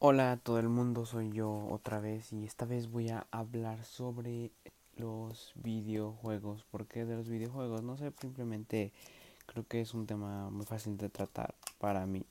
Hola 0.00 0.30
a 0.30 0.36
todo 0.36 0.60
el 0.60 0.68
mundo, 0.68 1.06
soy 1.06 1.32
yo 1.32 1.66
otra 1.72 1.98
vez 1.98 2.32
y 2.32 2.44
esta 2.44 2.64
vez 2.64 2.88
voy 2.88 3.08
a 3.08 3.26
hablar 3.32 3.84
sobre 3.84 4.52
los 4.96 5.50
videojuegos. 5.56 6.62
¿Por 6.70 6.86
qué 6.86 7.04
de 7.04 7.16
los 7.16 7.28
videojuegos? 7.28 7.82
No 7.82 7.96
sé, 7.96 8.12
simplemente 8.20 8.92
creo 9.46 9.66
que 9.66 9.80
es 9.80 9.94
un 9.94 10.06
tema 10.06 10.50
muy 10.50 10.64
fácil 10.66 10.96
de 10.98 11.08
tratar 11.08 11.52
para 11.80 12.06
mí 12.06 12.24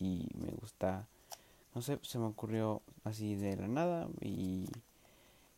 y 0.00 0.30
me 0.34 0.50
gusta, 0.52 1.06
no 1.74 1.82
sé, 1.82 1.98
se 2.00 2.18
me 2.18 2.24
ocurrió 2.24 2.80
así 3.04 3.34
de 3.34 3.56
la 3.56 3.68
nada 3.68 4.08
y, 4.22 4.64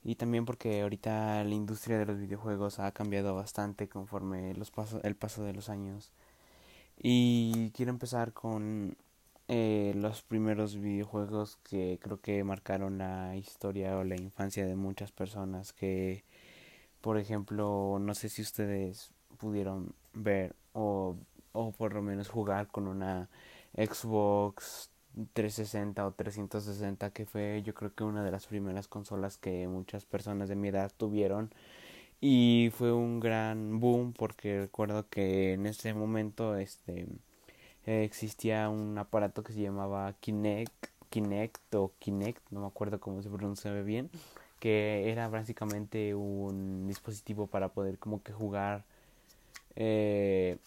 y 0.02 0.16
también 0.16 0.44
porque 0.44 0.82
ahorita 0.82 1.44
la 1.44 1.54
industria 1.54 1.96
de 1.98 2.06
los 2.06 2.18
videojuegos 2.18 2.80
ha 2.80 2.90
cambiado 2.90 3.36
bastante 3.36 3.88
conforme 3.88 4.52
los 4.54 4.72
el 5.04 5.14
paso 5.14 5.44
de 5.44 5.52
los 5.52 5.68
años. 5.68 6.10
Y 6.98 7.70
quiero 7.70 7.90
empezar 7.90 8.32
con 8.32 8.96
eh, 9.52 9.92
los 9.96 10.22
primeros 10.22 10.76
videojuegos 10.80 11.56
que 11.64 11.98
creo 12.00 12.20
que 12.20 12.44
marcaron 12.44 12.98
la 12.98 13.36
historia 13.36 13.96
o 13.98 14.04
la 14.04 14.14
infancia 14.16 14.64
de 14.64 14.76
muchas 14.76 15.10
personas 15.10 15.72
que 15.72 16.24
por 17.00 17.18
ejemplo 17.18 17.98
no 18.00 18.14
sé 18.14 18.28
si 18.28 18.42
ustedes 18.42 19.12
pudieron 19.38 19.92
ver 20.14 20.54
o, 20.72 21.16
o 21.52 21.72
por 21.72 21.94
lo 21.94 22.02
menos 22.02 22.28
jugar 22.28 22.68
con 22.68 22.86
una 22.86 23.28
Xbox 23.74 24.90
360 25.32 26.06
o 26.06 26.12
360 26.12 27.10
que 27.10 27.26
fue 27.26 27.62
yo 27.64 27.74
creo 27.74 27.94
que 27.94 28.04
una 28.04 28.22
de 28.22 28.30
las 28.30 28.46
primeras 28.46 28.88
consolas 28.88 29.36
que 29.38 29.66
muchas 29.68 30.04
personas 30.04 30.48
de 30.48 30.56
mi 30.56 30.68
edad 30.68 30.92
tuvieron. 30.96 31.50
Y 32.20 32.70
fue 32.74 32.92
un 32.92 33.20
gran 33.20 33.80
boom 33.80 34.12
porque 34.12 34.60
recuerdo 34.62 35.08
que 35.08 35.54
en 35.54 35.66
ese 35.66 35.94
momento 35.94 36.56
este 36.56 37.08
eh, 37.86 38.04
existía 38.04 38.68
un 38.68 38.96
aparato 38.98 39.42
que 39.42 39.52
se 39.52 39.62
llamaba 39.62 40.12
Kinect, 40.20 40.86
Kinect 41.10 41.74
o 41.74 41.92
Kinect, 41.98 42.42
no 42.50 42.60
me 42.60 42.66
acuerdo 42.66 43.00
cómo 43.00 43.22
se 43.22 43.30
pronuncia 43.30 43.72
bien, 43.82 44.10
que 44.60 45.10
era 45.10 45.28
básicamente 45.28 46.14
un 46.14 46.86
dispositivo 46.86 47.46
para 47.46 47.68
poder 47.70 47.98
como 47.98 48.22
que 48.22 48.32
jugar 48.32 48.84
eh, 49.76 50.58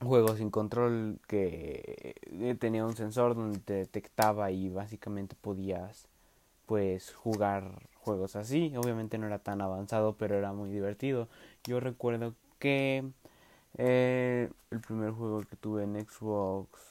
juegos 0.00 0.38
sin 0.38 0.50
control 0.50 1.18
que 1.28 2.14
eh, 2.22 2.56
tenía 2.58 2.84
un 2.84 2.96
sensor 2.96 3.34
donde 3.34 3.58
te 3.58 3.74
detectaba 3.74 4.50
y 4.50 4.70
básicamente 4.70 5.36
podías 5.40 6.08
pues 6.66 7.12
jugar 7.14 7.88
juegos 7.96 8.36
así. 8.36 8.72
Obviamente 8.76 9.18
no 9.18 9.26
era 9.26 9.38
tan 9.40 9.60
avanzado 9.60 10.14
pero 10.16 10.36
era 10.36 10.52
muy 10.52 10.70
divertido. 10.70 11.28
Yo 11.64 11.80
recuerdo 11.80 12.34
que 12.58 13.04
eh, 13.78 14.50
el 14.70 14.80
primer 14.80 15.12
juego 15.12 15.40
que 15.42 15.56
tuve 15.56 15.84
en 15.84 16.00
Xbox 16.04 16.90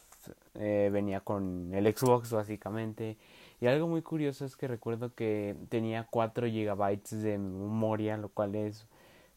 eh, 0.56 0.90
venía 0.92 1.22
con 1.22 1.74
el 1.74 1.96
Xbox 1.96 2.32
básicamente. 2.32 3.18
Y 3.62 3.68
algo 3.68 3.88
muy 3.88 4.02
curioso 4.02 4.46
es 4.46 4.56
que 4.56 4.68
recuerdo 4.68 5.14
que 5.14 5.56
tenía 5.70 6.08
4 6.10 6.48
GB 6.48 7.02
de 7.22 7.38
memoria, 7.38 8.18
lo 8.18 8.30
cual 8.30 8.56
es 8.56 8.88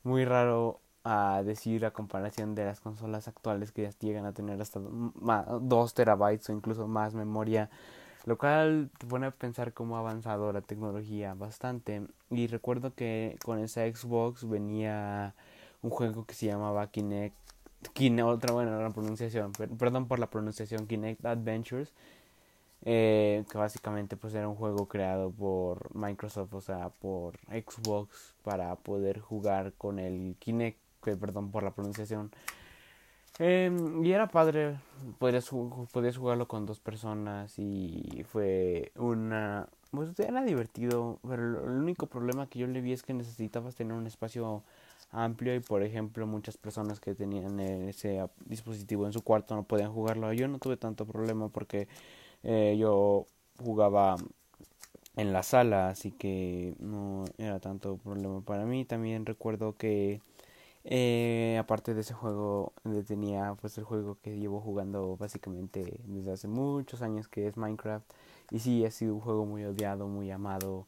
muy 0.05 0.25
raro 0.25 0.81
a 1.05 1.43
decir 1.45 1.84
a 1.84 1.93
comparación 1.93 2.55
de 2.55 2.65
las 2.65 2.81
consolas 2.81 3.27
actuales 3.27 3.73
que 3.73 3.83
ya 3.83 3.91
llegan 3.99 4.25
a 4.25 4.33
tener 4.33 4.61
hasta 4.61 4.81
2 4.81 5.95
terabytes 5.95 6.49
o 6.51 6.53
incluso 6.53 6.87
más 6.87 7.15
memoria, 7.15 7.71
lo 8.25 8.39
cual 8.39 8.91
te 8.99 9.06
pone 9.06 9.27
a 9.27 9.31
pensar 9.33 9.73
cómo 9.73 9.97
ha 9.97 10.01
avanzado 10.01 10.53
la 10.53 10.61
tecnología 10.61 11.34
bastante. 11.34 12.06
Y 12.31 12.47
recuerdo 12.47 12.95
que 12.95 13.39
con 13.45 13.59
esa 13.59 13.83
Xbox 13.83 14.49
venía 14.49 15.34
un 15.83 15.91
juego 15.91 16.25
que 16.25 16.34
se 16.34 16.47
llamaba 16.47 16.91
Kinect, 16.91 17.36
Kinect 17.92 18.27
otra 18.27 18.55
buena 18.55 18.80
la 18.80 18.91
pronunciación, 18.91 19.52
perdón 19.52 20.06
por 20.06 20.19
la 20.19 20.30
pronunciación, 20.30 20.86
Kinect 20.86 21.25
Adventures, 21.27 21.92
eh, 22.84 23.44
que 23.50 23.58
básicamente 23.58 24.16
pues 24.16 24.34
era 24.34 24.48
un 24.48 24.56
juego 24.56 24.88
creado 24.88 25.30
por 25.30 25.94
Microsoft, 25.94 26.55
o 26.55 26.60
sea, 26.60 26.88
por 26.88 27.38
Xbox 27.48 28.34
para 28.42 28.75
poder 28.77 29.20
jugar 29.20 29.72
con 29.75 29.98
el 29.98 30.36
Kinect, 30.38 30.78
perdón 31.00 31.50
por 31.50 31.62
la 31.62 31.72
pronunciación. 31.72 32.31
Eh, 33.38 33.71
y 34.03 34.12
era 34.12 34.28
padre, 34.28 34.78
podías, 35.19 35.50
podías 35.92 36.16
jugarlo 36.16 36.48
con 36.48 36.66
dos 36.66 36.81
personas 36.81 37.59
y 37.59 38.25
fue 38.28 38.92
una... 38.97 39.69
Pues 39.91 40.19
era 40.19 40.42
divertido, 40.42 41.19
pero 41.26 41.65
el 41.65 41.71
único 41.71 42.06
problema 42.06 42.47
que 42.47 42.59
yo 42.59 42.66
le 42.66 42.81
vi 42.81 42.92
es 42.92 43.03
que 43.03 43.12
necesitabas 43.12 43.75
tener 43.75 43.92
un 43.92 44.06
espacio 44.06 44.62
amplio 45.12 45.55
y 45.55 45.61
por 45.61 45.83
ejemplo 45.83 46.27
muchas 46.27 46.56
personas 46.56 47.00
que 47.00 47.15
tenían 47.15 47.61
ese 47.61 48.27
dispositivo 48.47 49.06
en 49.06 49.12
su 49.12 49.23
cuarto 49.23 49.55
no 49.55 49.65
podían 49.65 49.93
jugarlo. 49.93 50.33
Yo 50.33 50.49
no 50.49 50.59
tuve 50.59 50.77
tanto 50.77 51.06
problema 51.06 51.49
porque 51.50 51.89
eh, 52.43 52.77
yo 52.78 53.27
jugaba 53.62 54.17
en 55.17 55.33
la 55.33 55.43
sala, 55.43 55.89
así 55.89 56.11
que 56.12 56.75
no 56.81 57.25
era 57.39 57.61
tanto 57.61 57.99
problema 57.99 58.41
para 58.43 58.65
mí. 58.65 58.84
También 58.84 59.27
recuerdo 59.27 59.77
que 59.77 60.21
eh, 60.84 61.56
aparte 61.61 61.95
de 61.95 62.01
ese 62.01 62.15
juego 62.15 62.72
tenía 63.06 63.55
pues 63.61 63.78
el 63.78 63.84
juego 63.84 64.19
que 64.22 64.39
llevo 64.39 64.61
jugando 64.61 65.17
básicamente 65.17 66.01
desde 66.06 66.33
hace 66.33 66.49
muchos 66.49 67.03
años 67.03 67.28
que 67.28 67.47
es 67.47 67.56
Minecraft 67.56 68.11
y 68.51 68.59
sí 68.61 68.84
ha 68.84 68.91
sido 68.91 69.15
un 69.15 69.21
juego 69.21 69.47
muy 69.47 69.65
odiado, 69.65 70.09
muy 70.09 70.31
amado 70.31 70.87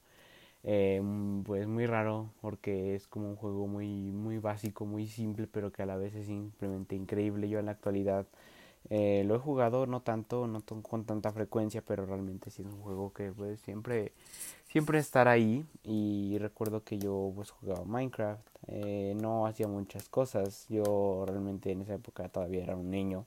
eh, 0.64 1.02
pues 1.44 1.66
muy 1.66 1.86
raro 1.86 2.30
porque 2.40 2.94
es 2.94 3.06
como 3.06 3.28
un 3.28 3.36
juego 3.36 3.66
muy 3.66 3.86
muy 4.12 4.38
básico 4.38 4.86
muy 4.86 5.06
simple 5.06 5.46
pero 5.46 5.70
que 5.72 5.82
a 5.82 5.86
la 5.86 5.96
vez 5.96 6.14
es 6.14 6.26
simplemente 6.26 6.96
increíble. 6.96 7.48
Yo 7.48 7.58
en 7.58 7.66
la 7.66 7.72
actualidad 7.72 8.26
eh, 8.90 9.24
lo 9.26 9.36
he 9.36 9.38
jugado 9.38 9.86
no 9.86 10.00
tanto 10.02 10.46
no 10.46 10.62
con 10.62 11.04
tanta 11.04 11.32
frecuencia 11.32 11.82
pero 11.86 12.06
realmente 12.06 12.50
sí 12.50 12.62
es 12.62 12.68
un 12.68 12.80
juego 12.82 13.12
que 13.12 13.32
pues 13.32 13.60
siempre 13.60 14.12
siempre 14.66 14.98
estar 14.98 15.28
ahí. 15.28 15.64
Y 15.84 16.38
recuerdo 16.38 16.82
que 16.84 16.98
yo 16.98 17.32
pues 17.34 17.50
jugaba 17.50 17.84
Minecraft 17.84 18.46
eh, 18.68 19.14
no 19.20 19.46
hacía 19.46 19.68
muchas 19.68 20.08
cosas. 20.08 20.66
Yo 20.68 21.24
realmente 21.26 21.70
en 21.72 21.82
esa 21.82 21.94
época 21.94 22.28
todavía 22.28 22.64
era 22.64 22.76
un 22.76 22.90
niño. 22.90 23.26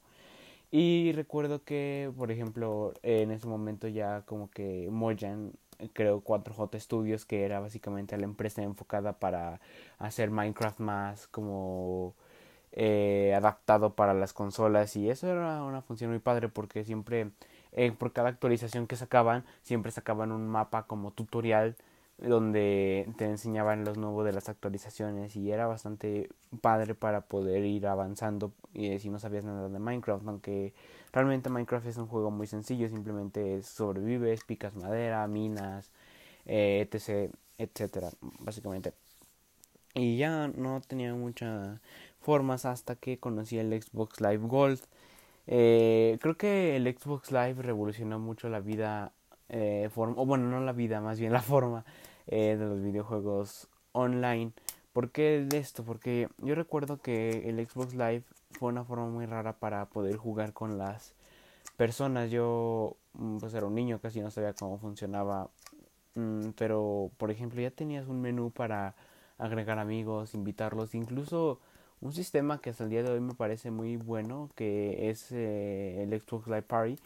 Y 0.71 1.11
recuerdo 1.13 1.63
que 1.63 2.11
por 2.17 2.31
ejemplo 2.31 2.93
en 3.03 3.31
ese 3.31 3.47
momento 3.47 3.87
ya 3.87 4.23
como 4.25 4.49
que 4.51 4.89
Mojang 4.91 5.53
creo 5.93 6.23
4J 6.23 6.79
Studios 6.79 7.25
que 7.25 7.45
era 7.45 7.59
básicamente 7.59 8.17
la 8.17 8.25
empresa 8.25 8.63
enfocada 8.63 9.13
para 9.13 9.59
hacer 9.99 10.31
Minecraft 10.31 10.79
más 10.79 11.27
como 11.27 12.15
eh, 12.71 13.33
adaptado 13.35 13.93
para 13.95 14.13
las 14.13 14.33
consolas 14.33 14.95
y 14.95 15.09
eso 15.09 15.27
era 15.27 15.63
una 15.63 15.81
función 15.81 16.11
muy 16.11 16.19
padre 16.19 16.49
porque 16.49 16.83
siempre 16.83 17.31
eh, 17.71 17.91
por 17.91 18.13
cada 18.13 18.29
actualización 18.29 18.87
que 18.87 18.95
sacaban 18.95 19.45
siempre 19.61 19.91
sacaban 19.91 20.31
un 20.31 20.47
mapa 20.47 20.83
como 20.87 21.11
tutorial 21.11 21.75
donde 22.17 23.07
te 23.17 23.25
enseñaban 23.25 23.85
los 23.85 23.97
nuevos 23.97 24.25
de 24.25 24.33
las 24.33 24.49
actualizaciones 24.49 25.35
y 25.35 25.51
era 25.51 25.67
bastante 25.67 26.29
padre 26.61 26.95
para 26.95 27.21
poder 27.21 27.63
ir 27.65 27.87
avanzando 27.87 28.53
y 28.73 28.97
si 28.99 29.09
no 29.09 29.19
sabías 29.19 29.45
nada 29.45 29.69
de 29.69 29.79
Minecraft 29.79 30.27
aunque 30.27 30.73
realmente 31.13 31.49
Minecraft 31.49 31.85
es 31.87 31.97
un 31.97 32.07
juego 32.07 32.31
muy 32.31 32.47
sencillo 32.47 32.87
simplemente 32.89 33.61
sobrevives 33.61 34.43
picas 34.45 34.75
madera 34.75 35.27
minas 35.27 35.91
eh, 36.45 36.87
etc 36.91 37.31
etcétera 37.57 38.09
básicamente. 38.39 38.93
Y 39.93 40.17
ya 40.17 40.47
no 40.47 40.81
tenía 40.81 41.13
muchas 41.15 41.79
formas 42.21 42.65
hasta 42.65 42.95
que 42.95 43.17
conocí 43.17 43.57
el 43.57 43.81
Xbox 43.81 44.21
Live 44.21 44.47
Gold. 44.47 44.79
Eh, 45.47 46.17
creo 46.21 46.37
que 46.37 46.75
el 46.75 46.85
Xbox 46.95 47.31
Live 47.31 47.63
revolucionó 47.63 48.19
mucho 48.19 48.49
la 48.49 48.59
vida 48.59 49.13
eh, 49.49 49.89
o 49.95 50.25
bueno, 50.25 50.49
no 50.49 50.59
la 50.59 50.73
vida, 50.73 51.01
más 51.01 51.19
bien 51.19 51.33
la 51.33 51.41
forma 51.41 51.85
eh, 52.27 52.55
de 52.57 52.65
los 52.65 52.81
videojuegos 52.81 53.67
online. 53.91 54.51
¿Por 54.93 55.11
qué 55.11 55.45
de 55.47 55.57
esto? 55.57 55.83
Porque 55.83 56.27
yo 56.39 56.55
recuerdo 56.55 56.97
que 56.97 57.49
el 57.49 57.65
Xbox 57.67 57.93
Live 57.93 58.23
fue 58.51 58.69
una 58.69 58.83
forma 58.83 59.07
muy 59.07 59.25
rara 59.25 59.53
para 59.53 59.85
poder 59.85 60.17
jugar 60.17 60.53
con 60.53 60.77
las 60.77 61.13
personas. 61.77 62.31
Yo 62.31 62.97
mm, 63.13 63.37
pues 63.37 63.53
era 63.53 63.67
un 63.67 63.75
niño, 63.75 63.99
casi 63.99 64.21
no 64.21 64.31
sabía 64.31 64.53
cómo 64.53 64.79
funcionaba. 64.79 65.49
Mm, 66.15 66.49
pero, 66.57 67.11
por 67.17 67.31
ejemplo, 67.31 67.61
ya 67.61 67.71
tenías 67.71 68.07
un 68.07 68.21
menú 68.21 68.51
para 68.51 68.95
agregar 69.37 69.79
amigos, 69.79 70.33
invitarlos, 70.33 70.95
incluso 70.95 71.59
un 72.01 72.13
sistema 72.13 72.59
que 72.59 72.71
hasta 72.71 72.83
el 72.83 72.89
día 72.89 73.03
de 73.03 73.11
hoy 73.11 73.19
me 73.19 73.33
parece 73.33 73.71
muy 73.71 73.97
bueno, 73.97 74.49
que 74.55 75.09
es 75.09 75.31
eh, 75.31 76.03
el 76.03 76.19
Xbox 76.19 76.47
Live 76.47 76.63
Party, 76.63 76.97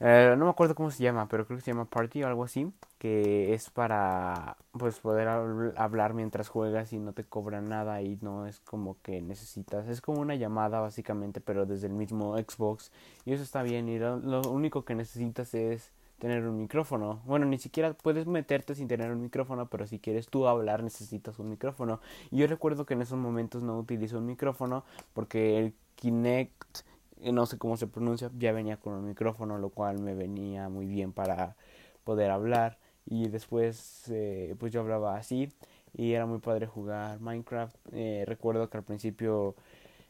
eh, 0.00 0.34
no 0.36 0.46
me 0.46 0.50
acuerdo 0.50 0.74
cómo 0.74 0.90
se 0.90 1.02
llama, 1.02 1.28
pero 1.28 1.46
creo 1.46 1.58
que 1.58 1.64
se 1.64 1.70
llama 1.70 1.84
Party 1.84 2.22
o 2.24 2.26
algo 2.26 2.42
así, 2.42 2.72
que 2.98 3.54
es 3.54 3.70
para 3.70 4.56
pues 4.72 4.98
poder 4.98 5.28
hablar 5.28 6.14
mientras 6.14 6.48
juegas 6.48 6.92
y 6.92 6.98
no 6.98 7.12
te 7.12 7.24
cobran 7.24 7.68
nada 7.68 8.02
y 8.02 8.18
no 8.20 8.46
es 8.46 8.58
como 8.60 8.96
que 9.02 9.22
necesitas, 9.22 9.86
es 9.88 10.00
como 10.00 10.20
una 10.20 10.34
llamada 10.34 10.80
básicamente, 10.80 11.40
pero 11.40 11.66
desde 11.66 11.86
el 11.86 11.92
mismo 11.92 12.36
Xbox 12.36 12.90
y 13.24 13.32
eso 13.32 13.42
está 13.42 13.62
bien 13.62 13.88
y 13.88 13.98
lo, 13.98 14.42
único 14.50 14.84
que 14.84 14.94
necesitas 14.96 15.54
es 15.54 15.92
tener 16.18 16.46
un 16.46 16.58
micrófono. 16.58 17.20
Bueno, 17.24 17.46
ni 17.46 17.58
siquiera 17.58 17.92
puedes 17.94 18.26
meterte 18.26 18.74
sin 18.74 18.88
tener 18.88 19.10
un 19.12 19.22
micrófono, 19.22 19.66
pero 19.66 19.86
si 19.86 19.98
quieres 19.98 20.28
tú 20.28 20.46
hablar 20.46 20.82
necesitas 20.82 21.38
un 21.38 21.50
micrófono. 21.50 22.00
Y 22.30 22.38
yo 22.38 22.46
recuerdo 22.46 22.86
que 22.86 22.94
en 22.94 23.02
esos 23.02 23.18
momentos 23.18 23.62
no 23.62 23.78
utilicé 23.78 24.16
un 24.16 24.26
micrófono 24.26 24.84
porque 25.14 25.58
el 25.58 25.74
Kinect 25.96 26.84
no 27.30 27.46
sé 27.46 27.58
cómo 27.58 27.76
se 27.76 27.86
pronuncia, 27.86 28.30
ya 28.38 28.52
venía 28.52 28.76
con 28.78 28.94
un 28.94 29.06
micrófono, 29.06 29.58
lo 29.58 29.70
cual 29.70 29.98
me 30.00 30.14
venía 30.14 30.68
muy 30.68 30.86
bien 30.86 31.12
para 31.12 31.56
poder 32.04 32.30
hablar. 32.30 32.78
Y 33.06 33.28
después, 33.28 34.04
eh, 34.10 34.54
pues 34.58 34.72
yo 34.72 34.80
hablaba 34.80 35.16
así 35.16 35.48
y 35.94 36.12
era 36.14 36.26
muy 36.26 36.38
padre 36.40 36.66
jugar 36.66 37.20
Minecraft. 37.20 37.76
Eh, 37.92 38.24
recuerdo 38.26 38.68
que 38.70 38.78
al 38.78 38.84
principio 38.84 39.54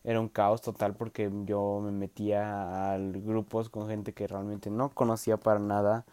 era 0.05 0.21
un 0.21 0.29
caos 0.29 0.63
total 0.63 0.95
porque 0.97 1.31
yo 1.45 1.81
me 1.83 1.93
metía 1.93 2.95
a 2.95 2.99
grupos 2.99 3.69
con 3.71 3.89
gente 3.89 4.13
que 4.15 4.27
realmente 4.27 4.71
no 4.71 4.91
conocía 4.91 5.37
para 5.39 5.61
nada, 5.61 6.05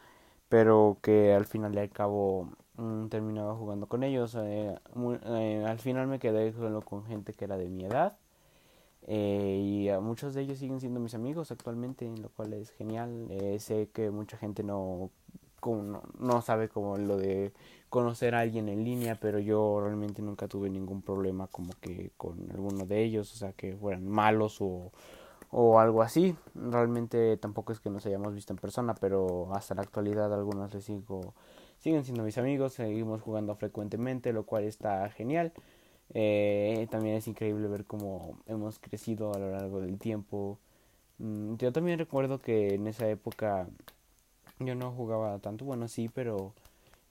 pero 0.50 0.98
que 1.01 1.34
al 1.34 1.46
final 1.46 1.75
y 1.75 1.80
al 1.80 1.90
cabo 1.92 2.50
mm, 2.78 3.07
terminaba 3.10 3.56
jugando 3.56 3.88
con 3.88 4.04
ellos. 4.04 4.36
Eh, 4.36 4.75
eh, 5.25 5.66
al 5.68 5.80
final 5.80 6.07
me 6.07 6.19
quedé 6.19 6.51
solo 6.54 6.81
con 6.81 7.06
gente 7.06 7.34
que 7.34 7.46
era 7.46 7.57
de 7.57 7.69
mi 7.69 7.86
edad. 7.86 8.18
Eh, 9.07 9.90
y 9.90 10.01
muchos 10.01 10.34
de 10.34 10.42
ellos 10.42 10.60
siguen 10.60 10.80
siendo 10.80 11.00
mis 11.00 11.16
amigos 11.16 11.51
actualmente, 11.51 12.10
lo 12.18 12.30
cual 12.30 12.54
es 12.54 12.72
genial. 12.72 13.28
sé 13.60 13.90
que 13.94 14.12
mucha 14.12 14.38
gente 14.38 14.63
no, 14.63 15.10
no, 15.66 16.01
no 16.19 16.42
sabe 16.42 16.69
como 16.69 16.98
lo 16.98 17.18
de 17.18 17.54
conocer 17.90 18.36
a 18.36 18.42
alguien 18.42 18.69
en 18.69 18.84
línea, 18.84 19.16
pero 19.19 19.40
yo 19.40 19.80
realmente 19.81 20.22
nunca 20.22 20.48
tuve 20.48 20.69
ningún 20.69 21.01
problema 21.01 21.48
como 21.48 21.74
que 21.81 22.12
con 22.18 22.50
alguno 22.51 22.86
de 22.86 23.04
ellos, 23.04 23.34
o 23.34 23.38
sea, 23.38 23.54
que 23.54 23.75
fueran 23.75 24.07
malos 24.07 24.62
o, 24.62 24.92
o 25.51 25.80
algo 25.80 26.01
así. 26.01 26.36
Realmente 26.56 27.38
tampoco 27.38 27.72
es 27.74 27.80
que 27.80 27.90
nos 27.90 28.06
hayamos 28.06 28.34
visto 28.34 28.54
en 28.54 28.60
persona, 28.60 28.96
pero 28.96 29.54
hasta 29.54 29.75
la 29.75 29.81
actualidad 29.81 30.34
algunos 30.34 30.74
les 30.74 30.86
sigo, 30.86 31.34
siguen 31.80 32.04
siendo 32.04 32.24
mis 32.24 32.38
amigos, 32.38 32.74
seguimos 32.74 33.22
jugando 33.22 33.56
frecuentemente, 33.56 34.34
lo 34.34 34.44
cual 34.44 34.63
está 34.63 35.10
genial. 35.10 35.51
Eh, 36.13 36.88
también 36.89 37.15
es 37.15 37.27
increíble 37.27 37.67
ver 37.67 37.85
cómo 37.85 38.38
hemos 38.47 38.79
crecido 38.79 39.33
a 39.33 39.39
lo 39.39 39.51
largo 39.51 39.81
del 39.81 39.97
tiempo. 40.00 40.57
Mm, 41.19 41.56
yo 41.57 41.71
también 41.71 42.00
recuerdo 42.00 42.41
que 42.41 42.75
en 42.75 42.88
esa 42.88 43.09
época 43.09 43.67
yo 44.59 44.75
no 44.75 44.91
jugaba 44.91 45.39
tanto, 45.39 45.65
bueno 45.65 45.88
sí, 45.88 46.09
pero 46.13 46.53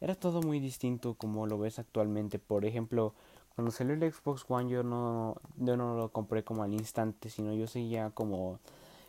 era 0.01 0.15
todo 0.15 0.43
muy 0.43 0.61
distinto 0.61 1.15
como 1.15 1.47
lo 1.47 1.59
ves 1.59 1.79
actualmente. 1.79 2.39
Por 2.39 2.65
ejemplo, 2.65 3.15
cuando 3.55 3.73
salió 3.73 3.95
el 3.95 4.13
Xbox 4.13 4.45
One 4.49 4.71
yo 4.71 4.83
no, 4.83 5.37
yo 5.57 5.77
no 5.77 5.97
lo 5.97 6.11
compré 6.11 6.45
como 6.45 6.63
al 6.63 6.73
instante, 6.75 7.31
sino 7.31 7.55
yo 7.55 7.67
seguía 7.67 8.11
como 8.11 8.61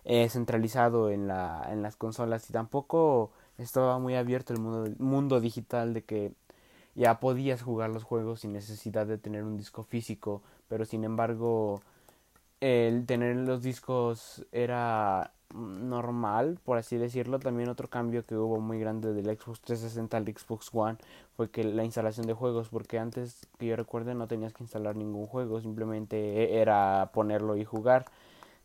eh, 0.05 0.29
centralizado 0.29 1.11
en, 1.11 1.27
la, 1.27 1.67
en 1.71 1.81
las 1.83 1.95
consolas 1.95 2.49
y 2.49 2.53
tampoco 2.53 3.31
estaba 3.57 3.99
muy 3.99 4.15
abierto 4.15 4.53
el 4.53 4.59
mundo, 4.59 4.91
mundo 4.99 5.39
digital 5.41 5.93
de 5.93 6.03
que 6.03 6.33
ya 6.99 7.21
podías 7.21 7.61
jugar 7.61 7.89
los 7.91 8.03
juegos 8.03 8.41
sin 8.41 8.51
necesidad 8.51 9.07
de 9.07 9.17
tener 9.17 9.45
un 9.45 9.55
disco 9.55 9.83
físico, 9.83 10.41
pero 10.67 10.83
sin 10.83 11.05
embargo 11.05 11.81
el 12.59 13.05
tener 13.05 13.37
los 13.37 13.63
discos 13.63 14.45
era 14.51 15.31
normal, 15.53 16.59
por 16.61 16.77
así 16.77 16.97
decirlo. 16.97 17.39
También 17.39 17.69
otro 17.69 17.87
cambio 17.89 18.25
que 18.25 18.35
hubo 18.35 18.59
muy 18.59 18.81
grande 18.81 19.13
del 19.13 19.25
Xbox 19.27 19.61
360 19.61 20.17
al 20.17 20.25
Xbox 20.25 20.69
One 20.73 20.97
fue 21.37 21.49
que 21.49 21.63
la 21.63 21.85
instalación 21.85 22.27
de 22.27 22.33
juegos, 22.33 22.67
porque 22.67 22.99
antes 22.99 23.47
que 23.57 23.67
yo 23.67 23.77
recuerde 23.77 24.13
no 24.13 24.27
tenías 24.27 24.51
que 24.51 24.63
instalar 24.63 24.97
ningún 24.97 25.25
juego, 25.25 25.61
simplemente 25.61 26.59
era 26.59 27.11
ponerlo 27.13 27.55
y 27.55 27.63
jugar. 27.63 28.07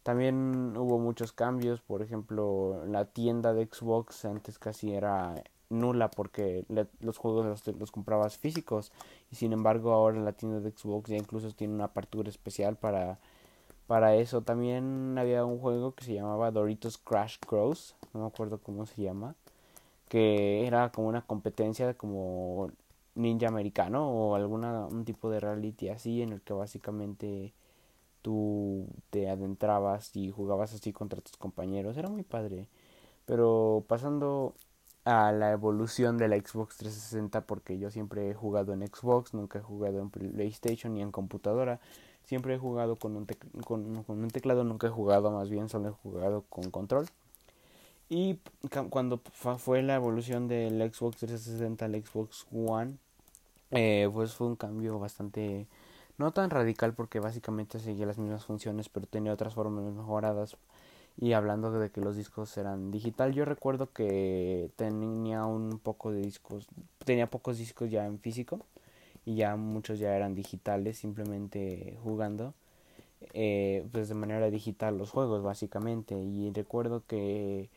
También 0.02 0.76
hubo 0.76 0.98
muchos 0.98 1.32
cambios, 1.32 1.80
por 1.82 2.02
ejemplo, 2.02 2.84
la 2.86 3.04
tienda 3.04 3.54
de 3.54 3.66
Xbox 3.66 4.24
antes 4.24 4.58
casi 4.58 4.92
era 4.92 5.36
nula 5.70 6.10
porque 6.10 6.64
los 7.00 7.18
juegos 7.18 7.66
los, 7.66 7.92
comprabas 7.92 8.38
físicos. 8.38 8.92
Y 9.30 9.36
sin 9.36 9.52
embargo 9.52 9.92
ahora 9.92 10.20
la 10.20 10.32
tienda 10.32 10.60
de 10.60 10.70
Xbox 10.70 11.10
ya 11.10 11.16
incluso 11.16 11.50
tiene 11.52 11.74
una 11.74 11.84
apertura 11.84 12.28
especial 12.28 12.76
para 12.76 13.18
para 13.86 14.16
eso. 14.16 14.42
También 14.42 15.16
había 15.18 15.44
un 15.44 15.58
juego 15.60 15.94
que 15.94 16.04
se 16.04 16.14
llamaba 16.14 16.50
Doritos 16.50 16.98
Crash 16.98 17.38
Cross, 17.46 17.96
no 18.12 18.20
me 18.20 18.26
acuerdo 18.26 18.58
cómo 18.58 18.86
se 18.86 19.02
llama, 19.02 19.34
que 20.08 20.66
era 20.66 20.90
como 20.92 21.08
una 21.08 21.22
competencia 21.22 21.94
como 21.94 22.70
ninja 23.14 23.48
americano 23.48 24.10
o 24.10 24.34
alguna 24.34 24.86
un 24.86 25.04
tipo 25.04 25.30
de 25.30 25.40
reality 25.40 25.88
así 25.88 26.22
en 26.22 26.32
el 26.32 26.40
que 26.42 26.52
básicamente 26.52 27.52
tú 28.22 28.86
te 29.10 29.28
adentrabas 29.30 30.16
y 30.16 30.30
jugabas 30.30 30.74
así 30.74 30.92
contra 30.92 31.20
tus 31.20 31.36
compañeros, 31.36 31.96
era 31.96 32.08
muy 32.08 32.22
padre. 32.24 32.68
Pero 33.26 33.84
pasando 33.88 34.54
a 35.04 35.32
la 35.32 35.52
evolución 35.52 36.16
de 36.16 36.28
la 36.28 36.36
Xbox 36.36 36.78
360 36.78 37.42
porque 37.42 37.78
yo 37.78 37.90
siempre 37.90 38.30
he 38.30 38.34
jugado 38.34 38.72
en 38.72 38.86
Xbox, 38.86 39.34
nunca 39.34 39.58
he 39.58 39.62
jugado 39.62 40.00
en 40.00 40.10
PlayStation 40.10 40.94
ni 40.94 41.02
en 41.02 41.12
computadora. 41.12 41.80
Siempre 42.24 42.54
he 42.54 42.58
jugado 42.58 42.96
con 42.96 43.16
un, 43.16 43.26
con, 43.64 43.96
un 44.08 44.30
teclado, 44.30 44.64
nunca 44.64 44.86
he 44.86 44.90
jugado 44.90 45.30
más 45.30 45.50
bien, 45.50 45.68
solo 45.68 45.88
he 45.90 45.92
jugado 45.92 46.44
con 46.48 46.70
control. 46.70 47.06
Y 48.08 48.38
cuando 48.90 49.20
fue 49.58 49.82
la 49.82 49.94
evolución 49.94 50.48
del 50.48 50.78
Xbox 50.92 51.18
360 51.18 51.84
al 51.84 52.02
Xbox 52.02 52.46
One, 52.52 52.96
eh, 53.70 54.08
pues 54.12 54.34
fue 54.34 54.46
un 54.46 54.56
cambio 54.56 54.98
bastante, 54.98 55.66
no 56.16 56.32
tan 56.32 56.50
radical 56.50 56.94
porque 56.94 57.20
básicamente 57.20 57.78
seguía 57.78 58.06
las 58.06 58.18
mismas 58.18 58.44
funciones, 58.44 58.88
pero 58.88 59.06
tenía 59.06 59.32
otras 59.32 59.54
formas 59.54 59.84
mejoradas. 59.92 60.56
Y 61.16 61.32
hablando 61.32 61.70
de 61.70 61.90
que 61.90 62.00
los 62.00 62.16
discos 62.16 62.56
eran 62.56 62.90
digital, 62.90 63.32
yo 63.32 63.44
recuerdo 63.44 63.92
que 63.92 64.70
tenía 64.76 65.44
un 65.46 65.78
poco 65.78 66.12
de 66.12 66.20
discos, 66.20 66.66
tenía 67.04 67.28
pocos 67.28 67.58
discos 67.58 67.90
ya 67.90 68.04
en 68.06 68.18
físico 68.18 68.66
y 69.24 69.36
ya 69.36 69.56
muchos 69.56 69.98
ya 69.98 70.14
eran 70.16 70.34
digitales 70.34 70.98
simplemente 70.98 71.96
jugando 72.02 72.54
eh, 73.32 73.86
pues 73.92 74.08
de 74.08 74.14
manera 74.14 74.50
digital 74.50 74.98
los 74.98 75.10
juegos 75.10 75.42
básicamente. 75.42 76.14
Y 76.18 76.50
recuerdo 76.52 77.04
que 77.06 77.70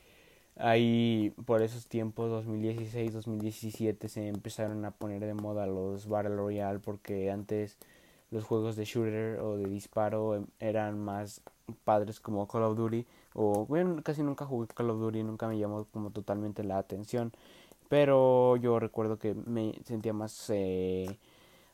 ahí 0.58 1.34
por 1.46 1.62
esos 1.62 1.88
tiempos 1.88 2.30
2016 2.32 3.14
2017 3.14 4.10
se 4.10 4.28
empezaron 4.28 4.86
a 4.86 4.92
poner 4.92 5.22
de 5.26 5.34
moda 5.36 5.68
los 5.68 6.08
battle 6.08 6.36
royale 6.36 6.80
porque 6.80 7.32
antes 7.32 7.78
los 8.32 8.44
juegos 8.44 8.76
de 8.76 8.86
shooter 8.86 9.40
o 9.40 9.58
de 9.58 9.70
disparo 9.70 10.36
em, 10.36 10.48
eran 10.60 11.00
más 11.00 11.42
padres 11.84 12.20
como 12.20 12.48
Call 12.48 12.64
of 12.64 12.78
Duty 12.78 13.06
o 13.38 13.66
bueno 13.66 14.02
casi 14.04 14.24
nunca 14.24 14.46
jugué 14.46 14.68
Call 14.68 14.90
of 14.90 15.00
Duty 15.00 15.24
nunca 15.24 15.48
me 15.48 15.58
llamó 15.58 15.86
como 15.86 16.12
totalmente 16.12 16.64
la 16.64 16.78
atención 16.78 17.32
pero 17.90 18.58
yo 18.58 18.80
recuerdo 18.80 19.18
que 19.20 19.34
me 19.34 19.74
sentía 19.86 20.14
más 20.14 20.50
eh, 20.50 21.18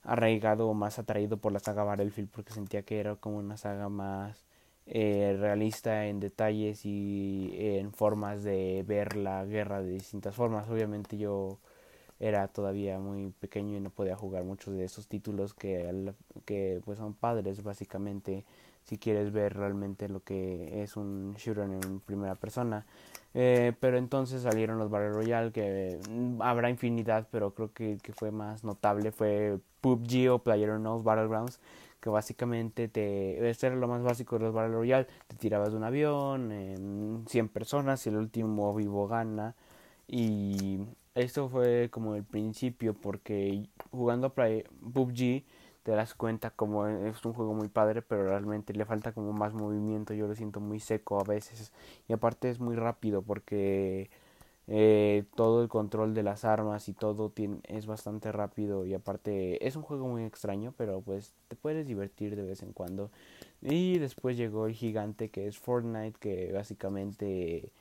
arraigado 0.04 0.69
o 0.69 0.74
más 0.74 1.00
atraído 1.00 1.38
por 1.38 1.51
la 1.51 1.60
saga 1.60 1.83
Battlefield 1.83 2.30
porque 2.30 2.54
sentía 2.54 2.83
que 2.83 3.00
era 3.00 3.15
como 3.15 3.38
una 3.38 3.57
saga 3.57 3.89
más 3.89 4.45
eh, 4.86 5.38
realista 5.39 6.07
en 6.07 6.19
detalles 6.19 6.86
y 6.86 7.51
en 7.57 7.94
formas 7.94 8.44
de 8.44 8.83
ver 8.86 9.15
la 9.15 9.45
guerra 9.45 9.81
de 9.81 9.92
distintas 9.92 10.36
formas. 10.36 10.69
Obviamente 10.69 11.18
yo 11.18 11.60
era 12.20 12.48
todavía 12.48 13.00
muy 13.00 13.32
pequeño 13.32 13.77
y 13.77 13.82
no 13.82 13.89
podía 13.89 14.15
jugar 14.15 14.43
muchos 14.43 14.75
de 14.75 14.86
esos 14.86 15.08
títulos 15.08 15.53
que, 15.53 16.13
que 16.46 16.82
pues 16.86 16.98
son 16.98 17.13
padres 17.13 17.63
básicamente 17.63 18.46
si 18.83 18.97
quieres 18.97 19.31
ver 19.31 19.55
realmente 19.55 20.09
lo 20.09 20.21
que 20.21 20.83
es 20.83 20.97
un 20.97 21.35
shooter 21.35 21.69
en 21.69 21.99
primera 22.01 22.35
persona. 22.35 22.85
Eh, 23.33 23.73
pero 23.79 23.97
entonces 23.97 24.43
salieron 24.43 24.77
los 24.77 24.89
Battle 24.91 25.09
Royale, 25.09 25.51
que 25.51 25.99
mm, 26.09 26.41
habrá 26.41 26.69
infinidad, 26.69 27.27
pero 27.31 27.53
creo 27.53 27.73
que, 27.73 27.97
que 28.01 28.13
fue 28.13 28.31
más 28.31 28.63
notable 28.63 29.11
fue 29.11 29.59
PUBG 29.81 30.29
o 30.31 30.39
PlayerUnknown's 30.39 31.03
Battlegrounds, 31.03 31.59
que 31.99 32.09
básicamente 32.09 32.87
te 32.89 33.49
este 33.49 33.67
era 33.67 33.75
lo 33.75 33.87
más 33.87 34.03
básico 34.03 34.37
de 34.37 34.45
los 34.45 34.53
Battle 34.53 34.75
Royale, 34.75 35.07
te 35.27 35.35
tirabas 35.35 35.71
de 35.71 35.77
un 35.77 35.83
avión 35.83 36.51
en 36.51 37.25
100 37.27 37.49
personas 37.49 38.05
y 38.05 38.09
el 38.09 38.17
último 38.17 38.73
vivo 38.75 39.07
gana 39.07 39.55
y 40.07 40.81
esto 41.15 41.49
fue 41.49 41.89
como 41.91 42.15
el 42.15 42.23
principio 42.23 42.93
porque 42.93 43.67
jugando 43.91 44.33
PUBG 44.33 45.43
te 45.83 45.91
das 45.91 46.15
cuenta 46.15 46.49
como 46.51 46.87
es 46.87 47.23
un 47.25 47.33
juego 47.33 47.53
muy 47.53 47.67
padre, 47.67 48.01
pero 48.01 48.27
realmente 48.27 48.73
le 48.73 48.85
falta 48.85 49.11
como 49.11 49.33
más 49.33 49.53
movimiento, 49.53 50.13
yo 50.13 50.27
lo 50.27 50.35
siento 50.35 50.59
muy 50.59 50.79
seco 50.79 51.19
a 51.19 51.23
veces 51.23 51.71
y 52.07 52.13
aparte 52.13 52.49
es 52.49 52.59
muy 52.59 52.75
rápido 52.75 53.21
porque 53.21 54.09
eh, 54.67 55.25
todo 55.35 55.61
el 55.61 55.67
control 55.67 56.13
de 56.13 56.23
las 56.23 56.45
armas 56.45 56.87
y 56.87 56.93
todo 56.93 57.33
es 57.67 57.85
bastante 57.85 58.31
rápido 58.31 58.85
y 58.85 58.93
aparte 58.93 59.65
es 59.67 59.75
un 59.75 59.83
juego 59.83 60.07
muy 60.07 60.23
extraño, 60.23 60.73
pero 60.77 61.01
pues 61.01 61.33
te 61.49 61.55
puedes 61.57 61.85
divertir 61.85 62.35
de 62.35 62.43
vez 62.43 62.63
en 62.63 62.71
cuando. 62.71 63.11
Y 63.61 63.99
después 63.99 64.37
llegó 64.37 64.67
el 64.67 64.73
gigante 64.73 65.29
que 65.29 65.47
es 65.47 65.57
Fortnite, 65.57 66.17
que 66.19 66.51
básicamente 66.53 67.71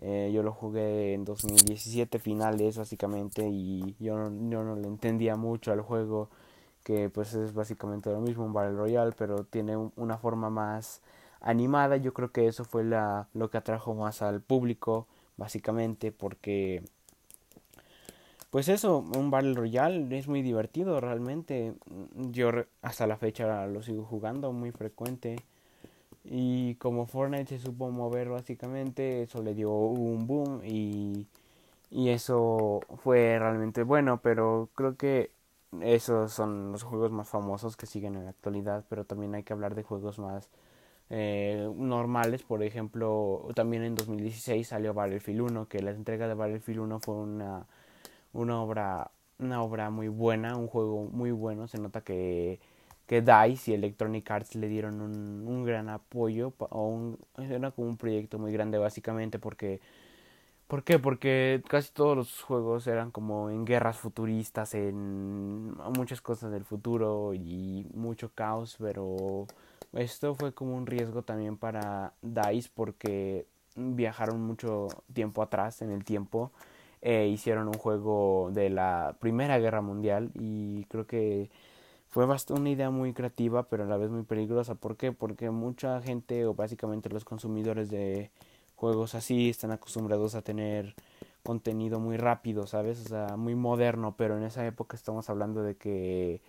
eh, 0.00 0.32
yo 0.34 0.42
lo 0.42 0.52
jugué 0.52 1.14
en 1.14 1.24
2017 1.24 2.18
finales 2.18 2.78
básicamente 2.78 3.48
y 3.48 3.94
yo 4.00 4.16
no, 4.16 4.50
yo 4.50 4.64
no 4.64 4.76
le 4.76 4.88
entendía 4.88 5.36
mucho 5.36 5.72
al 5.72 5.82
juego 5.82 6.30
que 6.84 7.10
pues 7.10 7.34
es 7.34 7.54
básicamente 7.54 8.10
lo 8.10 8.20
mismo, 8.20 8.44
un 8.44 8.52
Battle 8.52 8.76
Royale, 8.76 9.12
pero 9.18 9.44
tiene 9.44 9.76
una 9.76 10.18
forma 10.18 10.50
más 10.50 11.02
animada. 11.40 11.96
Yo 11.96 12.14
creo 12.14 12.30
que 12.32 12.46
eso 12.46 12.64
fue 12.64 12.84
la, 12.84 13.28
lo 13.34 13.50
que 13.50 13.58
atrajo 13.58 13.94
más 13.94 14.22
al 14.22 14.40
público, 14.42 15.08
básicamente, 15.36 16.12
porque 16.12 16.82
pues 18.50 18.68
eso, 18.68 18.98
un 18.98 19.32
Battle 19.32 19.54
Royale 19.54 20.16
es 20.16 20.28
muy 20.28 20.40
divertido 20.42 21.00
realmente. 21.00 21.74
Yo 22.30 22.50
hasta 22.82 23.06
la 23.08 23.16
fecha 23.16 23.66
lo 23.66 23.82
sigo 23.82 24.04
jugando 24.04 24.52
muy 24.52 24.70
frecuente. 24.70 25.36
Y 26.24 26.76
como 26.76 27.06
Fortnite 27.06 27.58
se 27.58 27.58
supo 27.58 27.90
mover 27.90 28.28
básicamente, 28.28 29.22
eso 29.22 29.42
le 29.42 29.54
dio 29.54 29.70
un 29.72 30.26
boom 30.26 30.60
y, 30.64 31.26
y 31.90 32.10
eso 32.10 32.80
fue 33.02 33.38
realmente 33.38 33.82
bueno, 33.82 34.20
pero 34.22 34.68
creo 34.74 34.96
que 34.96 35.30
esos 35.82 36.32
son 36.32 36.72
los 36.72 36.82
juegos 36.82 37.10
más 37.12 37.28
famosos 37.28 37.76
que 37.76 37.86
siguen 37.86 38.16
en 38.16 38.24
la 38.24 38.30
actualidad, 38.30 38.84
pero 38.88 39.04
también 39.04 39.34
hay 39.34 39.42
que 39.42 39.52
hablar 39.52 39.74
de 39.74 39.82
juegos 39.82 40.18
más 40.18 40.50
eh, 41.10 41.70
normales, 41.76 42.42
por 42.42 42.62
ejemplo, 42.62 43.48
también 43.54 43.82
en 43.84 43.94
2016 43.94 44.68
salió 44.68 44.94
Battlefield 44.94 45.40
1, 45.42 45.68
que 45.68 45.82
la 45.82 45.90
entrega 45.90 46.28
de 46.28 46.34
Battlefield 46.34 46.80
1 46.80 47.00
fue 47.00 47.14
una, 47.16 47.66
una 48.32 48.62
obra 48.62 49.10
una 49.38 49.62
obra 49.62 49.90
muy 49.90 50.08
buena, 50.08 50.56
un 50.56 50.68
juego 50.68 51.04
muy 51.12 51.32
bueno, 51.32 51.68
se 51.68 51.78
nota 51.78 52.02
que 52.02 52.60
que 53.06 53.20
DICE 53.22 53.72
y 53.72 53.74
Electronic 53.74 54.30
Arts 54.30 54.54
le 54.54 54.68
dieron 54.68 55.00
un, 55.00 55.46
un 55.46 55.64
gran 55.64 55.88
apoyo 55.88 56.54
o 56.58 57.16
era 57.38 57.70
como 57.70 57.88
un 57.88 57.96
proyecto 57.96 58.38
muy 58.38 58.52
grande 58.52 58.78
básicamente 58.78 59.38
porque 59.38 59.80
¿Por 60.66 60.82
qué? 60.82 60.98
Porque 60.98 61.62
casi 61.68 61.92
todos 61.92 62.16
los 62.16 62.42
juegos 62.42 62.86
eran 62.86 63.10
como 63.10 63.50
en 63.50 63.64
guerras 63.64 63.98
futuristas, 63.98 64.74
en 64.74 65.74
muchas 65.96 66.20
cosas 66.22 66.50
del 66.52 66.64
futuro 66.64 67.34
y 67.34 67.86
mucho 67.94 68.30
caos, 68.34 68.76
pero 68.80 69.46
esto 69.92 70.34
fue 70.34 70.52
como 70.54 70.76
un 70.76 70.86
riesgo 70.86 71.22
también 71.22 71.56
para 71.56 72.14
DICE 72.22 72.70
porque 72.74 73.46
viajaron 73.76 74.40
mucho 74.42 74.88
tiempo 75.12 75.42
atrás 75.42 75.82
en 75.82 75.90
el 75.90 76.04
tiempo 76.04 76.50
e 77.02 77.26
hicieron 77.28 77.68
un 77.68 77.74
juego 77.74 78.50
de 78.52 78.70
la 78.70 79.16
Primera 79.20 79.58
Guerra 79.58 79.82
Mundial 79.82 80.30
y 80.34 80.84
creo 80.86 81.06
que 81.06 81.50
fue 82.08 82.26
una 82.26 82.70
idea 82.70 82.90
muy 82.90 83.12
creativa 83.12 83.64
pero 83.64 83.84
a 83.84 83.86
la 83.86 83.96
vez 83.96 84.10
muy 84.10 84.22
peligrosa. 84.22 84.74
¿Por 84.76 84.96
qué? 84.96 85.12
Porque 85.12 85.50
mucha 85.50 86.00
gente 86.00 86.46
o 86.46 86.54
básicamente 86.54 87.10
los 87.10 87.24
consumidores 87.24 87.90
de 87.90 88.30
juegos 88.84 89.14
así 89.14 89.48
están 89.48 89.70
acostumbrados 89.70 90.34
a 90.34 90.42
tener 90.42 90.94
contenido 91.42 92.00
muy 92.00 92.18
rápido, 92.18 92.66
¿sabes? 92.66 93.00
O 93.06 93.08
sea, 93.08 93.36
muy 93.38 93.54
moderno, 93.54 94.14
pero 94.14 94.36
en 94.36 94.42
esa 94.42 94.66
época 94.66 94.94
estamos 94.94 95.30
hablando 95.30 95.62
de 95.62 95.74
que 95.76 96.42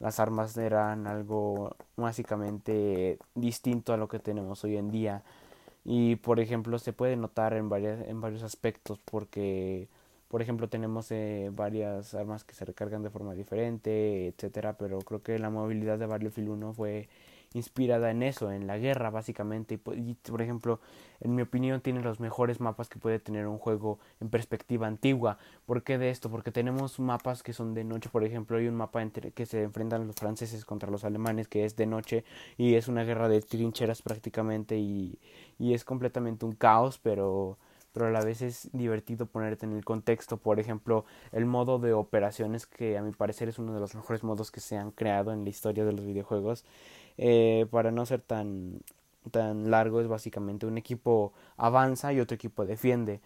las 0.00 0.18
armas 0.18 0.56
eran 0.56 1.06
algo 1.06 1.76
básicamente 1.96 3.18
distinto 3.36 3.92
a 3.92 3.96
lo 3.98 4.08
que 4.08 4.18
tenemos 4.18 4.64
hoy 4.64 4.76
en 4.76 4.90
día. 4.90 5.22
Y 5.84 6.16
por 6.16 6.40
ejemplo, 6.40 6.76
se 6.80 6.92
puede 6.92 7.14
notar 7.16 7.54
en, 7.54 7.68
varias, 7.68 8.04
en 8.08 8.20
varios 8.20 8.42
aspectos 8.42 8.98
porque 9.04 9.88
por 10.28 10.42
ejemplo, 10.42 10.68
tenemos 10.68 11.12
eh, 11.12 11.50
varias 11.52 12.14
armas 12.14 12.42
que 12.42 12.54
se 12.54 12.64
recargan 12.64 13.04
de 13.04 13.10
forma 13.10 13.34
diferente, 13.34 14.26
etcétera, 14.26 14.76
pero 14.76 14.98
creo 14.98 15.22
que 15.22 15.38
la 15.38 15.50
movilidad 15.50 16.00
de 16.00 16.06
Battlefield 16.06 16.48
1 16.48 16.72
fue 16.74 17.08
inspirada 17.56 18.10
en 18.10 18.22
eso, 18.22 18.52
en 18.52 18.66
la 18.66 18.78
guerra 18.78 19.10
básicamente. 19.10 19.80
Y, 19.96 20.14
por 20.14 20.42
ejemplo, 20.42 20.80
en 21.20 21.34
mi 21.34 21.42
opinión 21.42 21.80
tiene 21.80 22.02
los 22.02 22.20
mejores 22.20 22.60
mapas 22.60 22.88
que 22.88 22.98
puede 22.98 23.18
tener 23.18 23.46
un 23.46 23.58
juego 23.58 23.98
en 24.20 24.28
perspectiva 24.28 24.86
antigua. 24.86 25.38
¿Por 25.64 25.82
qué 25.82 25.98
de 25.98 26.10
esto? 26.10 26.30
Porque 26.30 26.52
tenemos 26.52 27.00
mapas 27.00 27.42
que 27.42 27.52
son 27.52 27.74
de 27.74 27.84
noche, 27.84 28.08
por 28.10 28.24
ejemplo, 28.24 28.58
hay 28.58 28.68
un 28.68 28.76
mapa 28.76 29.02
entre 29.02 29.32
que 29.32 29.46
se 29.46 29.62
enfrentan 29.62 30.06
los 30.06 30.16
franceses 30.16 30.64
contra 30.64 30.90
los 30.90 31.04
alemanes 31.04 31.48
que 31.48 31.64
es 31.64 31.76
de 31.76 31.86
noche 31.86 32.24
y 32.56 32.74
es 32.74 32.88
una 32.88 33.04
guerra 33.04 33.28
de 33.28 33.40
trincheras 33.42 34.02
prácticamente 34.02 34.76
y, 34.76 35.18
y 35.58 35.74
es 35.74 35.84
completamente 35.84 36.44
un 36.44 36.52
caos, 36.52 36.98
pero 36.98 37.58
pero 37.96 38.08
a 38.08 38.10
la 38.10 38.20
vez 38.20 38.42
es 38.42 38.68
divertido 38.74 39.24
ponerte 39.24 39.64
en 39.64 39.72
el 39.72 39.82
contexto. 39.82 40.36
Por 40.36 40.60
ejemplo, 40.60 41.06
el 41.32 41.46
modo 41.46 41.78
de 41.78 41.94
operaciones, 41.94 42.66
que 42.66 42.98
a 42.98 43.02
mi 43.02 43.12
parecer 43.12 43.48
es 43.48 43.58
uno 43.58 43.72
de 43.72 43.80
los 43.80 43.94
mejores 43.94 44.22
modos 44.22 44.50
que 44.50 44.60
se 44.60 44.76
han 44.76 44.90
creado 44.90 45.32
en 45.32 45.44
la 45.44 45.48
historia 45.48 45.82
de 45.86 45.92
los 45.92 46.04
videojuegos. 46.04 46.66
Eh, 47.18 47.66
para 47.70 47.90
no 47.90 48.06
ser 48.06 48.20
tan, 48.20 48.80
tan 49.30 49.70
largo, 49.70 50.00
es 50.00 50.08
básicamente 50.08 50.66
un 50.66 50.78
equipo 50.78 51.32
avanza 51.56 52.12
y 52.12 52.20
otro 52.20 52.34
equipo 52.34 52.66
defiende. 52.66 53.20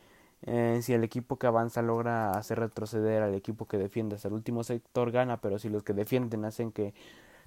Eh, 0.47 0.81
si 0.83 0.95
el 0.95 1.05
equipo 1.05 1.37
que 1.39 1.47
avanza 1.47 1.83
logra 1.83 2.33
hacer 2.33 2.59
retroceder 2.59 3.23
al 3.23 3.35
equipo 3.35 3.67
que 3.67 3.77
defiende 3.79 4.17
hasta 4.17 4.29
el 4.29 4.35
último 4.35 4.65
sector, 4.65 5.11
gana, 5.11 5.39
pero 5.41 5.59
si 5.59 5.69
los 5.69 5.83
que 5.83 5.93
defienden 5.93 6.45
hacen 6.45 6.73
que, 6.73 6.95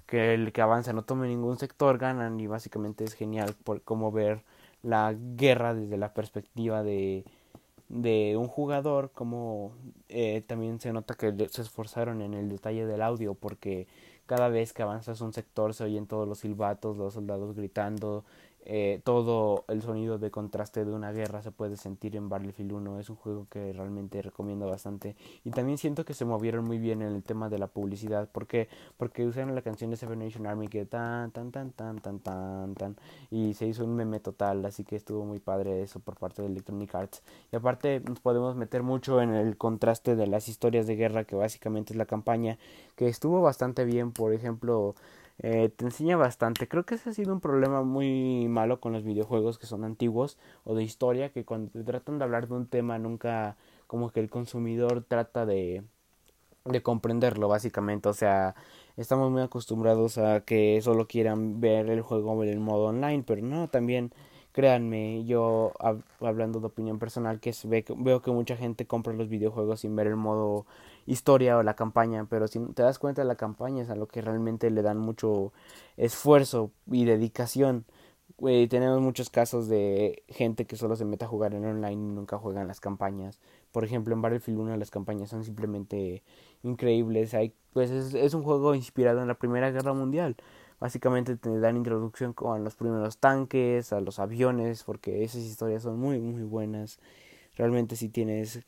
que 0.06 0.34
el 0.34 0.52
que 0.52 0.62
avanza 0.62 0.92
no 0.92 1.02
tome 1.04 1.28
ningún 1.28 1.58
sector, 1.58 1.98
ganan 1.98 2.38
y 2.40 2.46
básicamente 2.46 3.04
es 3.04 3.14
genial 3.14 3.54
por 3.64 3.82
cómo 3.82 4.12
ver 4.12 4.42
la 4.82 5.14
guerra 5.36 5.74
desde 5.74 5.96
la 5.96 6.14
perspectiva 6.14 6.82
de, 6.82 7.24
de 7.88 8.36
un 8.36 8.48
jugador, 8.48 9.10
como 9.12 9.72
eh, 10.08 10.42
también 10.46 10.80
se 10.80 10.92
nota 10.92 11.14
que 11.14 11.32
se 11.50 11.62
esforzaron 11.62 12.22
en 12.22 12.34
el 12.34 12.48
detalle 12.48 12.86
del 12.86 13.02
audio, 13.02 13.34
porque 13.34 13.86
cada 14.26 14.48
vez 14.48 14.72
que 14.72 14.82
avanzas 14.82 15.20
un 15.20 15.32
sector 15.32 15.74
se 15.74 15.84
oyen 15.84 16.06
todos 16.06 16.26
los 16.28 16.38
silbatos, 16.40 16.96
los 16.96 17.14
soldados 17.14 17.54
gritando, 17.54 18.24
eh, 18.66 19.00
todo 19.04 19.64
el 19.68 19.82
sonido 19.82 20.18
de 20.18 20.30
contraste 20.30 20.86
de 20.86 20.92
una 20.92 21.12
guerra 21.12 21.42
se 21.42 21.50
puede 21.50 21.76
sentir 21.76 22.16
en 22.16 22.30
Battlefield 22.30 22.72
1. 22.72 22.98
Es 22.98 23.10
un 23.10 23.16
juego 23.16 23.46
que 23.50 23.72
realmente 23.74 24.22
recomiendo 24.22 24.66
bastante. 24.66 25.16
Y 25.44 25.50
también 25.50 25.76
siento 25.76 26.04
que 26.04 26.14
se 26.14 26.24
movieron 26.24 26.64
muy 26.64 26.78
bien 26.78 27.02
en 27.02 27.12
el 27.12 27.22
tema 27.22 27.50
de 27.50 27.58
la 27.58 27.66
publicidad. 27.66 28.28
¿Por? 28.30 28.46
Porque 28.96 29.26
usaron 29.26 29.54
la 29.54 29.62
canción 29.62 29.90
de 29.90 29.96
Seven 29.96 30.18
Nation 30.18 30.46
Army 30.46 30.68
que 30.68 30.86
tan, 30.86 31.30
tan, 31.30 31.50
tan, 31.50 31.72
tan, 31.72 32.00
tan, 32.00 32.20
tan, 32.20 32.74
tan. 32.74 32.96
Y 33.30 33.52
se 33.54 33.66
hizo 33.66 33.84
un 33.84 33.96
meme 33.96 34.20
total. 34.20 34.64
Así 34.64 34.84
que 34.84 34.96
estuvo 34.96 35.24
muy 35.24 35.40
padre 35.40 35.82
eso 35.82 36.00
por 36.00 36.16
parte 36.16 36.40
de 36.40 36.48
Electronic 36.48 36.94
Arts. 36.94 37.22
Y 37.52 37.56
aparte 37.56 38.00
nos 38.00 38.20
podemos 38.20 38.56
meter 38.56 38.82
mucho 38.82 39.20
en 39.20 39.34
el 39.34 39.58
contraste 39.58 40.16
de 40.16 40.26
las 40.26 40.48
historias 40.48 40.86
de 40.86 40.96
guerra 40.96 41.24
que 41.24 41.36
básicamente 41.36 41.92
es 41.92 41.98
la 41.98 42.06
campaña. 42.06 42.58
Que 42.96 43.08
estuvo 43.08 43.42
bastante 43.42 43.84
bien. 43.84 44.12
Por 44.12 44.32
ejemplo 44.32 44.94
eh, 45.38 45.68
te 45.68 45.84
enseña 45.84 46.16
bastante. 46.16 46.68
Creo 46.68 46.84
que 46.84 46.94
ese 46.94 47.10
ha 47.10 47.12
sido 47.12 47.32
un 47.32 47.40
problema 47.40 47.82
muy 47.82 48.48
malo 48.48 48.80
con 48.80 48.92
los 48.92 49.04
videojuegos 49.04 49.58
que 49.58 49.66
son 49.66 49.84
antiguos 49.84 50.38
o 50.64 50.74
de 50.74 50.84
historia, 50.84 51.30
que 51.30 51.44
cuando 51.44 51.70
te 51.72 51.82
tratan 51.84 52.18
de 52.18 52.24
hablar 52.24 52.48
de 52.48 52.54
un 52.54 52.66
tema 52.66 52.98
nunca 52.98 53.56
como 53.86 54.10
que 54.10 54.20
el 54.20 54.30
consumidor 54.30 55.04
trata 55.06 55.46
de, 55.46 55.82
de 56.64 56.82
comprenderlo 56.82 57.48
básicamente. 57.48 58.08
O 58.08 58.14
sea, 58.14 58.54
estamos 58.96 59.30
muy 59.30 59.42
acostumbrados 59.42 60.18
a 60.18 60.42
que 60.42 60.80
solo 60.82 61.06
quieran 61.06 61.60
ver 61.60 61.90
el 61.90 62.00
juego 62.02 62.42
en 62.44 62.50
el 62.50 62.60
modo 62.60 62.86
online, 62.86 63.24
pero 63.26 63.42
no, 63.42 63.68
también 63.68 64.12
créanme, 64.54 65.24
yo 65.24 65.72
hablando 66.20 66.60
de 66.60 66.66
opinión 66.66 67.00
personal, 67.00 67.40
que 67.40 67.52
veo 67.96 68.22
que 68.22 68.30
mucha 68.30 68.56
gente 68.56 68.86
compra 68.86 69.12
los 69.12 69.28
videojuegos 69.28 69.80
sin 69.80 69.96
ver 69.96 70.06
el 70.06 70.16
modo 70.16 70.64
historia 71.06 71.56
o 71.58 71.62
la 71.62 71.74
campaña, 71.74 72.26
pero 72.28 72.48
si 72.48 72.60
te 72.74 72.82
das 72.82 72.98
cuenta 72.98 73.24
la 73.24 73.36
campaña 73.36 73.82
es 73.82 73.90
a 73.90 73.96
lo 73.96 74.08
que 74.08 74.22
realmente 74.22 74.70
le 74.70 74.82
dan 74.82 74.98
mucho 74.98 75.52
esfuerzo 75.96 76.70
y 76.90 77.04
dedicación. 77.04 77.84
tenemos 78.38 79.00
muchos 79.00 79.30
casos 79.30 79.68
de 79.68 80.22
gente 80.28 80.66
que 80.66 80.76
solo 80.76 80.96
se 80.96 81.04
mete 81.04 81.24
a 81.24 81.28
jugar 81.28 81.54
en 81.54 81.64
online 81.64 81.92
y 81.92 82.14
nunca 82.14 82.38
juegan 82.38 82.68
las 82.68 82.80
campañas. 82.80 83.40
Por 83.72 83.84
ejemplo, 83.84 84.14
en 84.14 84.22
Battlefield 84.22 84.58
1 84.60 84.76
las 84.76 84.90
campañas 84.90 85.30
son 85.30 85.44
simplemente 85.44 86.22
increíbles. 86.62 87.34
Hay, 87.34 87.54
pues 87.72 87.90
es, 87.90 88.14
es 88.14 88.34
un 88.34 88.42
juego 88.42 88.74
inspirado 88.74 89.20
en 89.22 89.28
la 89.28 89.34
Primera 89.34 89.70
Guerra 89.70 89.92
Mundial 89.94 90.36
básicamente 90.84 91.36
te 91.36 91.58
dan 91.60 91.78
introducción 91.78 92.34
con 92.34 92.62
los 92.64 92.74
primeros 92.74 93.16
tanques, 93.18 93.92
a 93.92 94.00
los 94.00 94.18
aviones, 94.18 94.84
porque 94.84 95.24
esas 95.24 95.42
historias 95.42 95.82
son 95.82 95.98
muy, 95.98 96.18
muy 96.20 96.42
buenas. 96.42 96.98
Realmente 97.56 97.96
si 97.96 98.08
tienes 98.10 98.62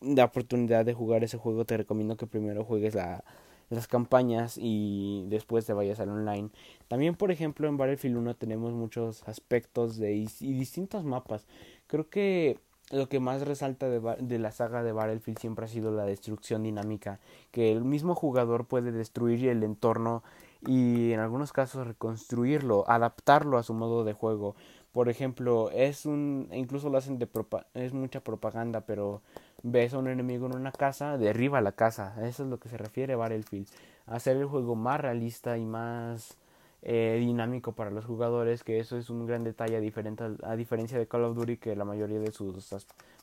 la 0.00 0.24
oportunidad 0.24 0.84
de 0.84 0.94
jugar 0.94 1.24
ese 1.24 1.38
juego, 1.38 1.64
te 1.64 1.76
recomiendo 1.76 2.16
que 2.16 2.26
primero 2.26 2.64
juegues 2.64 2.94
la, 2.94 3.24
las 3.70 3.86
campañas 3.86 4.58
y 4.58 5.24
después 5.28 5.64
te 5.64 5.72
vayas 5.72 6.00
al 6.00 6.10
online. 6.10 6.50
También, 6.88 7.14
por 7.14 7.30
ejemplo, 7.30 7.68
en 7.68 7.76
Battlefield 7.76 8.16
1 8.16 8.34
tenemos 8.36 8.72
muchos 8.72 9.26
aspectos 9.28 9.96
de, 9.96 10.14
y 10.14 10.52
distintos 10.52 11.04
mapas. 11.04 11.46
Creo 11.86 12.08
que 12.08 12.58
lo 12.90 13.08
que 13.08 13.20
más 13.20 13.42
resalta 13.42 13.88
de, 13.88 14.00
de, 14.20 14.38
la 14.38 14.50
saga 14.50 14.82
de 14.82 14.92
Battlefield 14.92 15.38
siempre 15.38 15.64
ha 15.64 15.68
sido 15.68 15.92
la 15.92 16.04
destrucción 16.04 16.64
dinámica, 16.64 17.20
que 17.52 17.70
el 17.70 17.84
mismo 17.84 18.16
jugador 18.16 18.66
puede 18.66 18.90
destruir 18.90 19.48
el 19.48 19.62
entorno 19.62 20.24
y 20.66 21.12
en 21.12 21.20
algunos 21.20 21.52
casos 21.52 21.86
reconstruirlo, 21.86 22.84
adaptarlo 22.88 23.58
a 23.58 23.62
su 23.62 23.74
modo 23.74 24.04
de 24.04 24.12
juego. 24.12 24.56
Por 24.92 25.08
ejemplo, 25.08 25.70
es 25.70 26.04
un 26.04 26.48
incluso 26.52 26.90
lo 26.90 26.98
hacen 26.98 27.18
de 27.18 27.28
es 27.74 27.92
mucha 27.92 28.24
propaganda, 28.24 28.80
pero 28.80 29.22
ves 29.62 29.94
a 29.94 29.98
un 29.98 30.08
enemigo 30.08 30.46
en 30.46 30.56
una 30.56 30.72
casa, 30.72 31.18
derriba 31.18 31.60
la 31.60 31.72
casa. 31.72 32.14
Eso 32.26 32.44
es 32.44 32.48
lo 32.48 32.58
que 32.58 32.68
se 32.68 32.76
refiere 32.76 33.14
Battlefield, 33.14 33.68
hacer 34.06 34.36
el 34.36 34.46
juego 34.46 34.74
más 34.74 35.00
realista 35.00 35.58
y 35.58 35.64
más 35.64 36.36
eh, 36.82 37.18
dinámico 37.20 37.72
para 37.72 37.90
los 37.90 38.04
jugadores, 38.06 38.64
que 38.64 38.78
eso 38.78 38.96
es 38.96 39.10
un 39.10 39.26
gran 39.26 39.44
detalle 39.44 39.76
a, 39.76 39.80
diferente, 39.80 40.24
a 40.42 40.56
diferencia 40.56 40.98
de 40.98 41.06
Call 41.06 41.24
of 41.24 41.36
Duty 41.36 41.58
que 41.58 41.76
la 41.76 41.84
mayoría 41.84 42.18
de 42.18 42.32
sus 42.32 42.74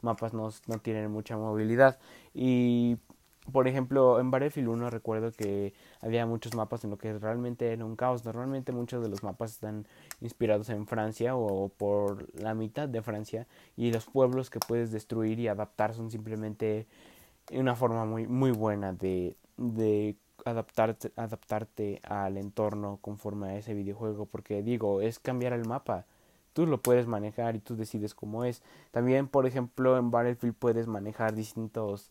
mapas 0.02 0.34
no, 0.34 0.50
no 0.68 0.78
tienen 0.80 1.12
mucha 1.12 1.38
movilidad 1.38 1.98
y 2.36 2.98
por 3.52 3.68
ejemplo, 3.68 4.20
en 4.20 4.32
Battlefield 4.32 4.68
1 4.70 4.90
recuerdo 4.90 5.32
que 5.32 5.74
había 6.02 6.26
muchos 6.26 6.56
mapas 6.56 6.84
en 6.84 6.90
lo 6.90 6.98
que 6.98 7.18
realmente 7.18 7.72
era 7.72 7.86
un 7.86 7.96
caos. 7.96 8.26
Normalmente 8.26 8.72
muchos 8.72 9.02
de 9.04 9.10
los 9.10 9.24
mapas 9.24 9.52
están 9.54 9.86
inspirados 10.22 10.70
en 10.70 10.88
Francia 10.88 11.36
o 11.36 11.70
por 11.70 12.28
la 12.40 12.54
mitad 12.54 12.88
de 12.90 13.02
Francia 13.02 13.48
y 13.76 13.92
los 13.92 14.06
pueblos 14.06 14.50
que 14.50 14.60
puedes 14.60 14.92
destruir 14.92 15.40
y 15.40 15.48
adaptar 15.48 15.94
son 15.94 16.12
simplemente 16.12 16.88
una 17.52 17.76
forma 17.76 18.06
muy 18.06 18.28
muy 18.28 18.52
buena 18.52 18.94
de, 18.94 19.36
de 19.58 20.16
adaptarte, 20.46 21.12
adaptarte 21.16 22.02
al 22.04 22.38
entorno 22.38 23.00
conforme 23.02 23.50
a 23.50 23.58
ese 23.58 23.74
videojuego, 23.74 24.26
porque 24.26 24.64
digo, 24.64 25.02
es 25.02 25.20
cambiar 25.20 25.54
el 25.54 25.66
mapa. 25.66 26.06
Tú 26.54 26.66
lo 26.66 26.82
puedes 26.82 27.08
manejar 27.08 27.56
y 27.56 27.60
tú 27.60 27.76
decides 27.76 28.16
cómo 28.16 28.44
es. 28.44 28.64
También, 28.92 29.28
por 29.28 29.46
ejemplo, 29.46 29.98
en 29.98 30.12
Battlefield 30.12 30.56
puedes 30.56 30.88
manejar 30.88 31.36
distintos 31.36 32.10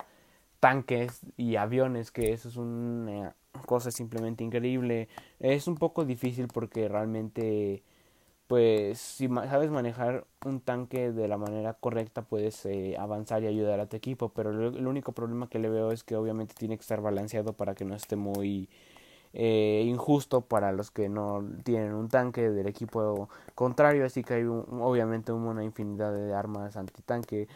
tanques 0.67 1.21
y 1.37 1.55
aviones, 1.55 2.11
que 2.11 2.33
eso 2.33 2.49
es 2.49 2.57
una 2.57 3.37
cosa 3.67 3.93
simplemente 3.93 4.43
increíble. 4.43 5.09
Es 5.39 5.69
un 5.69 5.77
poco 5.77 6.05
difícil 6.05 6.49
porque 6.49 6.89
realmente 6.89 7.85
pues 8.49 8.99
si 8.99 9.29
sabes 9.29 9.71
manejar 9.71 10.27
un 10.45 10.61
tanque 10.61 11.13
de 11.13 11.29
la 11.29 11.39
manera 11.39 11.75
correcta 11.75 12.23
puedes 12.23 12.67
eh, 12.67 12.97
avanzar 12.99 13.45
y 13.45 13.47
ayudar 13.47 13.79
a 13.81 13.89
tu 13.89 13.97
equipo 13.97 14.29
pero 14.31 14.51
el 14.51 14.87
único 14.87 15.13
problema 15.13 15.49
que 15.49 15.59
le 15.59 15.69
veo 15.69 15.91
es 15.91 16.05
que 16.05 16.17
obviamente 16.17 16.55
tiene 16.57 16.77
que 16.77 16.83
estar 16.83 17.01
balanceado 17.01 17.53
para 17.55 17.75
que 17.75 17.85
no 17.85 17.95
esté 17.97 18.17
muy 18.17 18.69
eh, 19.39 19.85
injusto 19.87 20.41
para 20.41 20.73
los 20.73 20.91
que 20.91 21.11
no 21.11 21.45
tienen 21.63 21.93
un 21.93 22.09
tanque 22.09 22.49
del 22.49 22.67
equipo 22.67 23.29
contrario 23.55 24.07
así 24.07 24.25
que 24.25 24.33
hay 24.33 24.45
obviamente 24.45 25.31
una 25.31 25.63
infinidad 25.63 26.11
de 26.15 26.33
armas 26.33 26.75
antitanque 26.79 27.47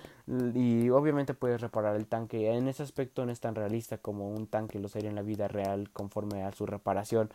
y 0.55 0.91
obviamente 0.91 1.33
puedes 1.33 1.61
reparar 1.61 1.97
el 1.97 2.07
tanque. 2.07 2.53
En 2.53 2.69
ese 2.69 2.83
aspecto 2.83 3.25
no 3.25 3.33
es 3.33 3.41
tan 3.41 3.55
realista 3.55 3.97
como 3.97 4.29
un 4.29 4.47
tanque 4.47 4.79
lo 4.79 4.89
sería 4.89 5.09
en 5.09 5.17
la 5.17 5.23
vida 5.23 5.49
real 5.49 5.91
conforme 5.91 6.45
a 6.45 6.53
su 6.53 6.67
reparación 6.67 7.31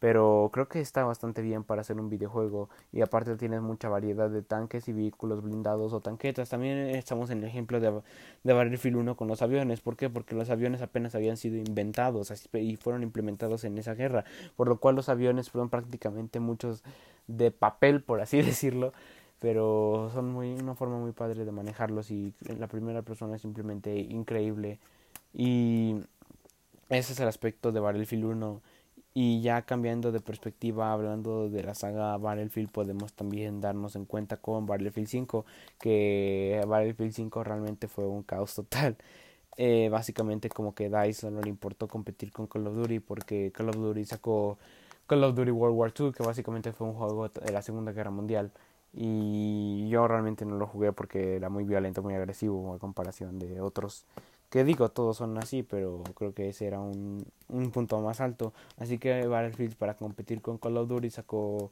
pero 0.00 0.50
creo 0.52 0.68
que 0.68 0.80
está 0.80 1.04
bastante 1.04 1.42
bien 1.42 1.64
para 1.64 1.80
hacer 1.80 1.98
un 1.98 2.08
videojuego 2.08 2.68
y 2.92 3.00
aparte 3.00 3.36
tienes 3.36 3.60
mucha 3.62 3.88
variedad 3.88 4.30
de 4.30 4.42
tanques 4.42 4.88
y 4.88 4.92
vehículos 4.92 5.42
blindados 5.42 5.92
o 5.92 6.00
tanquetas. 6.00 6.48
También 6.48 6.78
estamos 6.90 7.30
en 7.30 7.38
el 7.38 7.44
ejemplo 7.44 7.80
de, 7.80 8.00
de 8.44 8.52
Battlefield 8.52 8.96
1 8.96 9.16
con 9.16 9.26
los 9.26 9.42
aviones. 9.42 9.80
¿Por 9.80 9.96
qué? 9.96 10.08
Porque 10.08 10.36
los 10.36 10.50
aviones 10.50 10.82
apenas 10.82 11.14
habían 11.14 11.36
sido 11.36 11.56
inventados 11.56 12.32
y 12.52 12.76
fueron 12.76 13.02
implementados 13.02 13.64
en 13.64 13.76
esa 13.78 13.94
guerra, 13.94 14.24
por 14.56 14.68
lo 14.68 14.78
cual 14.78 14.94
los 14.94 15.08
aviones 15.08 15.50
fueron 15.50 15.68
prácticamente 15.68 16.38
muchos 16.38 16.84
de 17.26 17.50
papel, 17.50 18.02
por 18.02 18.20
así 18.20 18.36
decirlo, 18.42 18.92
pero 19.40 20.10
son 20.14 20.32
muy 20.32 20.54
una 20.54 20.74
forma 20.74 20.98
muy 20.98 21.12
padre 21.12 21.44
de 21.44 21.52
manejarlos 21.52 22.10
y 22.10 22.34
la 22.58 22.68
primera 22.68 23.02
persona 23.02 23.36
es 23.36 23.42
simplemente 23.42 23.98
increíble 23.98 24.78
y 25.32 25.96
ese 26.88 27.12
es 27.12 27.20
el 27.20 27.28
aspecto 27.28 27.70
de 27.70 27.80
Battlefield 27.80 28.24
1 28.24 28.62
y 29.20 29.40
ya 29.40 29.62
cambiando 29.62 30.12
de 30.12 30.20
perspectiva, 30.20 30.92
hablando 30.92 31.50
de 31.50 31.64
la 31.64 31.74
saga 31.74 32.16
Battlefield, 32.18 32.70
podemos 32.70 33.12
también 33.14 33.60
darnos 33.60 33.96
en 33.96 34.04
cuenta 34.04 34.36
con 34.36 34.64
Battlefield 34.64 35.08
5, 35.08 35.44
que 35.80 36.62
Battlefield 36.68 37.12
5 37.12 37.42
realmente 37.42 37.88
fue 37.88 38.06
un 38.06 38.22
caos 38.22 38.54
total. 38.54 38.96
Eh, 39.60 39.88
básicamente 39.90 40.48
como 40.48 40.72
que 40.72 40.88
DICE 40.88 41.32
no 41.32 41.40
le 41.40 41.48
importó 41.48 41.88
competir 41.88 42.30
con 42.30 42.46
Call 42.46 42.68
of 42.68 42.76
Duty 42.76 43.00
porque 43.00 43.50
Call 43.50 43.70
of 43.70 43.74
Duty 43.74 44.04
sacó 44.04 44.56
Call 45.08 45.24
of 45.24 45.34
Duty 45.34 45.50
World 45.50 45.76
War 45.76 45.92
II, 45.98 46.12
que 46.12 46.22
básicamente 46.22 46.72
fue 46.72 46.86
un 46.86 46.94
juego 46.94 47.28
de 47.28 47.52
la 47.52 47.60
Segunda 47.62 47.90
Guerra 47.90 48.12
Mundial. 48.12 48.52
Y 48.92 49.88
yo 49.88 50.06
realmente 50.06 50.44
no 50.44 50.56
lo 50.58 50.68
jugué 50.68 50.92
porque 50.92 51.34
era 51.36 51.48
muy 51.48 51.64
violento, 51.64 52.02
muy 52.02 52.14
agresivo 52.14 52.72
a 52.72 52.78
comparación 52.78 53.40
de 53.40 53.60
otros 53.60 54.06
que 54.50 54.64
digo, 54.64 54.88
todos 54.90 55.18
son 55.18 55.36
así, 55.38 55.62
pero 55.62 56.02
creo 56.14 56.32
que 56.34 56.48
ese 56.48 56.66
era 56.66 56.80
un, 56.80 57.26
un 57.48 57.70
punto 57.70 58.00
más 58.00 58.20
alto. 58.20 58.52
Así 58.78 58.98
que 58.98 59.26
Battlefield 59.26 59.76
para 59.76 59.96
competir 59.96 60.40
con 60.40 60.58
Call 60.58 60.76
of 60.78 60.88
Duty 60.88 61.10
sacó 61.10 61.70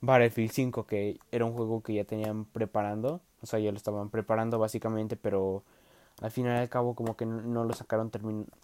Battlefield 0.00 0.50
5, 0.52 0.86
que 0.86 1.18
era 1.32 1.44
un 1.44 1.52
juego 1.52 1.82
que 1.82 1.94
ya 1.94 2.04
tenían 2.04 2.44
preparando. 2.44 3.20
O 3.42 3.46
sea, 3.46 3.58
ya 3.60 3.70
lo 3.70 3.76
estaban 3.76 4.10
preparando 4.10 4.58
básicamente, 4.58 5.16
pero 5.16 5.62
al 6.20 6.30
final 6.32 6.56
y 6.56 6.60
al 6.60 6.68
cabo 6.68 6.94
como 6.94 7.16
que 7.16 7.26
no 7.26 7.64
lo 7.64 7.72
sacaron 7.74 8.10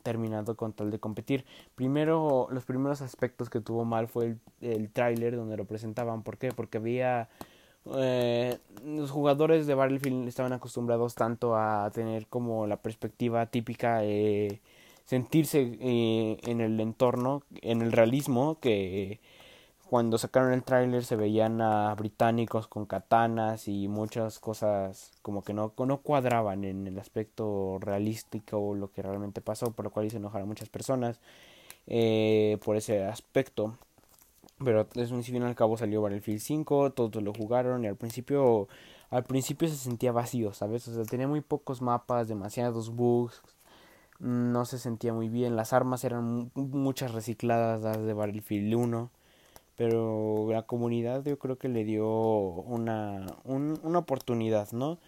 terminado 0.03 0.57
con 0.57 0.73
tal 0.73 0.91
de 0.91 0.99
competir. 0.99 1.45
Primero, 1.77 2.49
los 2.51 2.65
primeros 2.65 3.03
aspectos 3.03 3.51
que 3.51 3.61
tuvo 3.61 3.85
mal 3.85 4.09
fue 4.09 4.25
el, 4.27 4.41
el 4.61 4.91
tráiler 4.91 5.37
donde 5.37 5.57
lo 5.57 5.65
presentaban. 5.65 6.23
¿Por 6.23 6.39
qué? 6.39 6.51
Porque 6.51 6.79
había 6.79 7.29
eh, 7.93 8.59
los 8.85 9.11
jugadores 9.11 9.67
de 9.67 9.75
Battlefield 9.75 10.29
estaban 10.29 10.53
acostumbrados 10.53 11.15
tanto 11.15 11.57
a 11.57 11.91
tener 11.93 12.27
como 12.27 12.67
la 12.67 12.79
perspectiva 12.79 13.47
típica 13.47 13.99
de 13.99 14.61
sentirse 15.05 15.77
eh, 15.81 16.39
en 16.45 16.61
el 16.61 16.81
entorno, 16.81 17.43
en 17.63 17.83
el 17.83 17.93
realismo, 17.93 18.59
que 18.61 19.21
cuando 19.89 20.19
sacaron 20.19 20.53
el 20.53 20.65
tráiler 20.65 21.05
se 21.05 21.17
veían 21.17 21.61
a 21.61 21.95
británicos 21.95 22.67
con 22.67 22.87
katanas 22.87 23.69
y 23.69 23.87
muchas 23.89 24.39
cosas 24.41 25.13
como 25.23 25.45
que 25.45 25.53
no, 25.53 25.73
no 25.77 25.99
cuadraban 25.99 26.65
en 26.65 26.87
el 26.87 26.99
aspecto 26.99 27.79
realístico 27.81 28.75
lo 28.75 28.91
que 28.91 29.03
realmente 29.03 29.41
pasó, 29.41 29.73
por 29.73 29.85
lo 29.85 29.91
cual 29.91 30.07
hizo 30.07 30.17
enojar 30.17 30.43
a 30.43 30.47
muchas 30.47 30.69
personas 30.71 31.21
eh, 31.87 32.59
por 32.65 32.77
ese 32.77 33.05
aspecto. 33.05 33.79
Pero 34.63 34.87
es 34.95 35.11
un 35.11 35.23
fin 35.23 35.43
al 35.43 35.55
cabo 35.55 35.77
salió 35.77 36.03
Battlefield 36.03 36.41
5, 36.41 36.93
todos 36.93 37.23
lo 37.23 37.33
jugaron 37.35 37.85
y 37.85 37.89
al 37.89 37.97
principio 37.97 38.69
al 39.11 39.25
principio 39.25 39.69
se 39.69 39.77
sentía 39.77 40.13
vacío, 40.13 40.53
¿sabes? 40.53 40.89
O 40.89 40.95
sea, 40.95 41.05
tenía 41.05 41.29
muy 41.29 41.41
pocos 41.41 41.83
mapas, 41.83 42.29
demasiados 42.29 42.91
bugs, 42.91 43.43
no 44.19 44.65
se 44.65 44.79
sentía 44.79 45.13
muy 45.13 45.29
bien, 45.29 45.57
las 45.57 45.73
armas 45.73 46.05
eran 46.05 46.51
muchas 46.55 47.13
recicladas 47.13 47.83
de 48.05 48.13
Battlefield 48.13 48.75
1, 48.75 49.11
pero 49.77 50.49
la 50.51 50.63
comunidad 50.63 51.25
yo 51.25 51.39
creo 51.39 51.59
que 51.59 51.69
le 51.69 51.85
dio 51.85 52.09
una, 52.09 53.27
una 53.45 53.99
oportunidad, 53.99 54.73
¿no? 54.73 54.99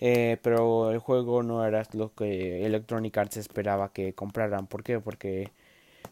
Eh, 0.00 0.38
pero 0.42 0.90
el 0.90 0.98
juego 0.98 1.42
no 1.42 1.64
era 1.64 1.84
lo 1.92 2.14
que 2.14 2.66
Electronic 2.66 3.16
Arts 3.16 3.36
esperaba 3.36 3.92
que 3.92 4.12
compraran. 4.14 4.66
¿Por 4.66 4.82
qué? 4.82 5.00
Porque 5.00 5.52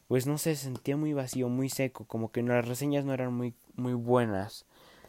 pues 0.08 0.26
no 0.26 0.38
sé, 0.38 0.56
sentía 0.56 0.96
muy 0.96 1.12
vacío, 1.12 1.48
muy 1.48 1.68
seco, 1.68 2.04
como 2.06 2.30
que 2.32 2.42
las 2.42 2.66
reseñas 2.66 3.04
no 3.04 3.14
eran 3.14 3.34
muy, 3.34 3.54
muy 3.76 3.94
buenas. 3.94 4.66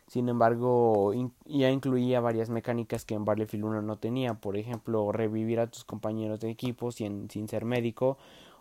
Sin 0.08 0.30
embargo, 0.30 1.14
ya 1.46 1.72
incluía 1.72 2.20
varias 2.20 2.50
mecánicas 2.50 3.06
que 3.06 3.16
en 3.16 3.26
Battlefield 3.26 3.66
1 3.66 3.82
no 3.82 3.98
tenía, 3.98 4.36
por 4.36 4.58
ejemplo, 4.58 5.12
revivir 5.12 5.60
a 5.60 5.68
tus 5.68 5.86
compañeros 5.86 6.40
de 6.40 6.50
equipo 6.50 6.92
sin, 6.92 7.30
sin 7.30 7.48
ser 7.48 7.66
médico 7.66 8.18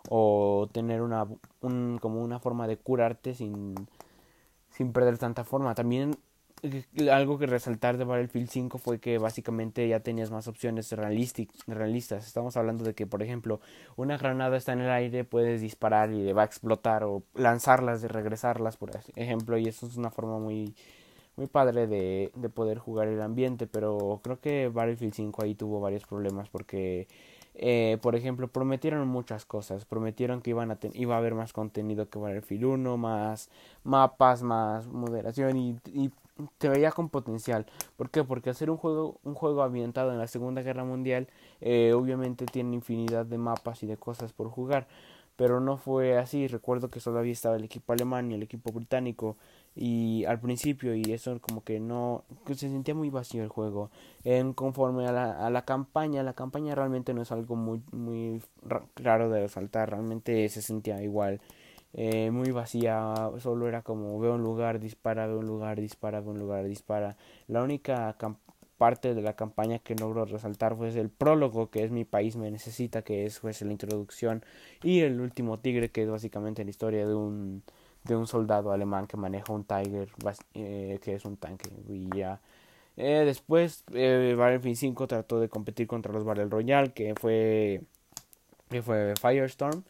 o 0.09 0.67
tener 0.71 1.01
una 1.01 1.27
un, 1.61 1.97
como 2.01 2.21
una 2.23 2.39
forma 2.39 2.67
de 2.67 2.77
curarte 2.77 3.35
sin 3.35 3.75
sin 4.71 4.91
perder 4.91 5.17
tanta 5.17 5.43
forma. 5.43 5.75
También 5.75 6.17
algo 7.11 7.37
que 7.37 7.45
resaltar 7.45 7.97
de 7.97 8.05
Battlefield 8.05 8.49
5 8.49 8.77
fue 8.77 8.99
que 8.99 9.17
básicamente 9.17 9.87
ya 9.87 9.99
tenías 9.99 10.31
más 10.31 10.47
opciones 10.47 10.91
realistas. 10.91 12.25
Estamos 12.25 12.55
hablando 12.55 12.83
de 12.83 12.93
que, 12.93 13.05
por 13.05 13.21
ejemplo, 13.21 13.59
una 13.95 14.17
granada 14.17 14.57
está 14.57 14.73
en 14.73 14.81
el 14.81 14.89
aire, 14.89 15.25
puedes 15.25 15.61
disparar 15.61 16.11
y 16.11 16.23
le 16.23 16.33
va 16.33 16.43
a 16.43 16.45
explotar 16.45 17.03
o 17.03 17.23
lanzarlas 17.35 18.03
y 18.03 18.07
regresarlas, 18.07 18.77
por 18.77 18.91
ejemplo, 19.15 19.57
y 19.57 19.67
eso 19.67 19.87
es 19.87 19.97
una 19.97 20.09
forma 20.11 20.39
muy 20.39 20.75
muy 21.35 21.47
padre 21.47 21.87
de, 21.87 22.31
de 22.35 22.49
poder 22.49 22.77
jugar 22.77 23.07
el 23.07 23.19
ambiente, 23.19 23.65
pero 23.65 24.21
creo 24.23 24.39
que 24.39 24.67
Battlefield 24.67 25.15
5 25.15 25.43
ahí 25.43 25.55
tuvo 25.55 25.79
varios 25.81 26.05
problemas 26.05 26.47
porque 26.49 27.07
eh, 27.55 27.97
por 28.01 28.15
ejemplo, 28.15 28.47
prometieron 28.47 29.07
muchas 29.07 29.45
cosas. 29.45 29.85
Prometieron 29.85 30.41
que 30.41 30.51
iban 30.51 30.71
a 30.71 30.77
iba 30.93 31.15
a 31.15 31.17
haber 31.19 31.35
más 31.35 31.53
contenido 31.53 32.09
que 32.09 32.19
Battlefield 32.19 32.65
1, 32.65 32.97
más 32.97 33.49
mapas, 33.83 34.43
más 34.43 34.87
moderación 34.87 35.57
y 35.57 36.11
te 36.57 36.69
veía 36.69 36.91
con 36.91 37.09
potencial. 37.09 37.65
¿Por 37.97 38.09
qué? 38.09 38.23
Porque 38.23 38.49
hacer 38.49 38.69
un 38.69 38.77
juego, 38.77 39.19
un 39.23 39.35
juego 39.35 39.63
ambientado 39.63 40.11
en 40.11 40.17
la 40.17 40.27
Segunda 40.27 40.61
Guerra 40.61 40.83
Mundial, 40.83 41.27
eh, 41.61 41.93
obviamente 41.93 42.45
tiene 42.45 42.75
infinidad 42.75 43.25
de 43.25 43.37
mapas 43.37 43.83
y 43.83 43.87
de 43.87 43.97
cosas 43.97 44.33
por 44.33 44.49
jugar. 44.49 44.87
Pero 45.35 45.59
no 45.59 45.77
fue 45.77 46.17
así. 46.17 46.47
Recuerdo 46.47 46.89
que 46.89 46.99
todavía 46.99 47.33
estaba 47.33 47.55
el 47.55 47.63
equipo 47.63 47.93
alemán 47.93 48.31
y 48.31 48.35
el 48.35 48.43
equipo 48.43 48.71
británico. 48.71 49.37
Y 49.75 50.25
al 50.25 50.39
principio, 50.39 50.93
y 50.93 51.01
eso 51.11 51.39
como 51.41 51.63
que 51.63 51.79
no. 51.79 52.23
Que 52.45 52.53
se 52.53 52.69
sentía 52.69 52.93
muy 52.93 53.09
vacío 53.09 53.41
el 53.43 53.49
juego. 53.49 53.89
En 54.23 54.53
conforme 54.53 55.07
a 55.07 55.11
la, 55.11 55.45
a 55.45 55.49
la 55.49 55.65
campaña, 55.65 56.21
la 56.21 56.33
campaña 56.33 56.75
realmente 56.75 57.13
no 57.15 57.23
es 57.23 57.31
algo 57.31 57.55
muy, 57.55 57.81
muy 57.91 58.43
raro 58.95 59.29
de 59.29 59.41
resaltar. 59.41 59.89
Realmente 59.89 60.47
se 60.49 60.61
sentía 60.61 61.01
igual 61.01 61.41
eh, 61.93 62.31
muy 62.31 62.51
vacía, 62.51 63.31
solo 63.39 63.67
era 63.67 63.83
como 63.83 64.19
veo 64.19 64.33
un 64.35 64.41
lugar, 64.43 64.79
dispara, 64.79 65.27
veo 65.27 65.39
un 65.39 65.45
lugar, 65.47 65.79
dispara, 65.79 66.21
veo 66.21 66.31
un 66.31 66.39
lugar, 66.39 66.65
dispara. 66.65 67.17
La 67.47 67.61
única 67.63 68.15
parte 68.77 69.13
de 69.13 69.21
la 69.21 69.35
campaña 69.35 69.79
que 69.79 69.95
logro 69.95 70.25
resaltar 70.25 70.75
fue 70.75 70.89
el 70.89 71.09
prólogo, 71.09 71.69
que 71.69 71.83
es 71.83 71.91
mi 71.91 72.03
país 72.05 72.35
me 72.35 72.49
necesita, 72.51 73.03
que 73.03 73.25
es 73.25 73.39
pues, 73.39 73.61
la 73.61 73.71
introducción, 73.71 74.43
y 74.83 75.01
el 75.01 75.21
último 75.21 75.59
tigre, 75.59 75.89
que 75.91 76.03
es 76.03 76.09
básicamente 76.09 76.63
la 76.63 76.71
historia 76.71 77.07
de 77.07 77.13
un, 77.13 77.63
de 78.03 78.15
un 78.15 78.27
soldado 78.27 78.71
alemán 78.71 79.07
que 79.07 79.17
maneja 79.17 79.53
un 79.53 79.63
Tiger, 79.63 80.09
eh, 80.55 80.99
que 81.01 81.15
es 81.15 81.25
un 81.25 81.37
tanque, 81.37 81.69
y 81.87 82.09
ya. 82.17 82.41
Eh, 82.97 83.23
después, 83.25 83.83
eh, 83.93 84.35
Battlefield 84.37 84.77
5 84.77 85.07
trató 85.07 85.39
de 85.39 85.49
competir 85.49 85.87
contra 85.87 86.11
los 86.11 86.23
Battle 86.23 86.45
Royale, 86.45 86.91
que 86.93 87.15
fue, 87.15 87.81
que 88.69 88.81
fue 88.81 89.13
Firestorm 89.19 89.83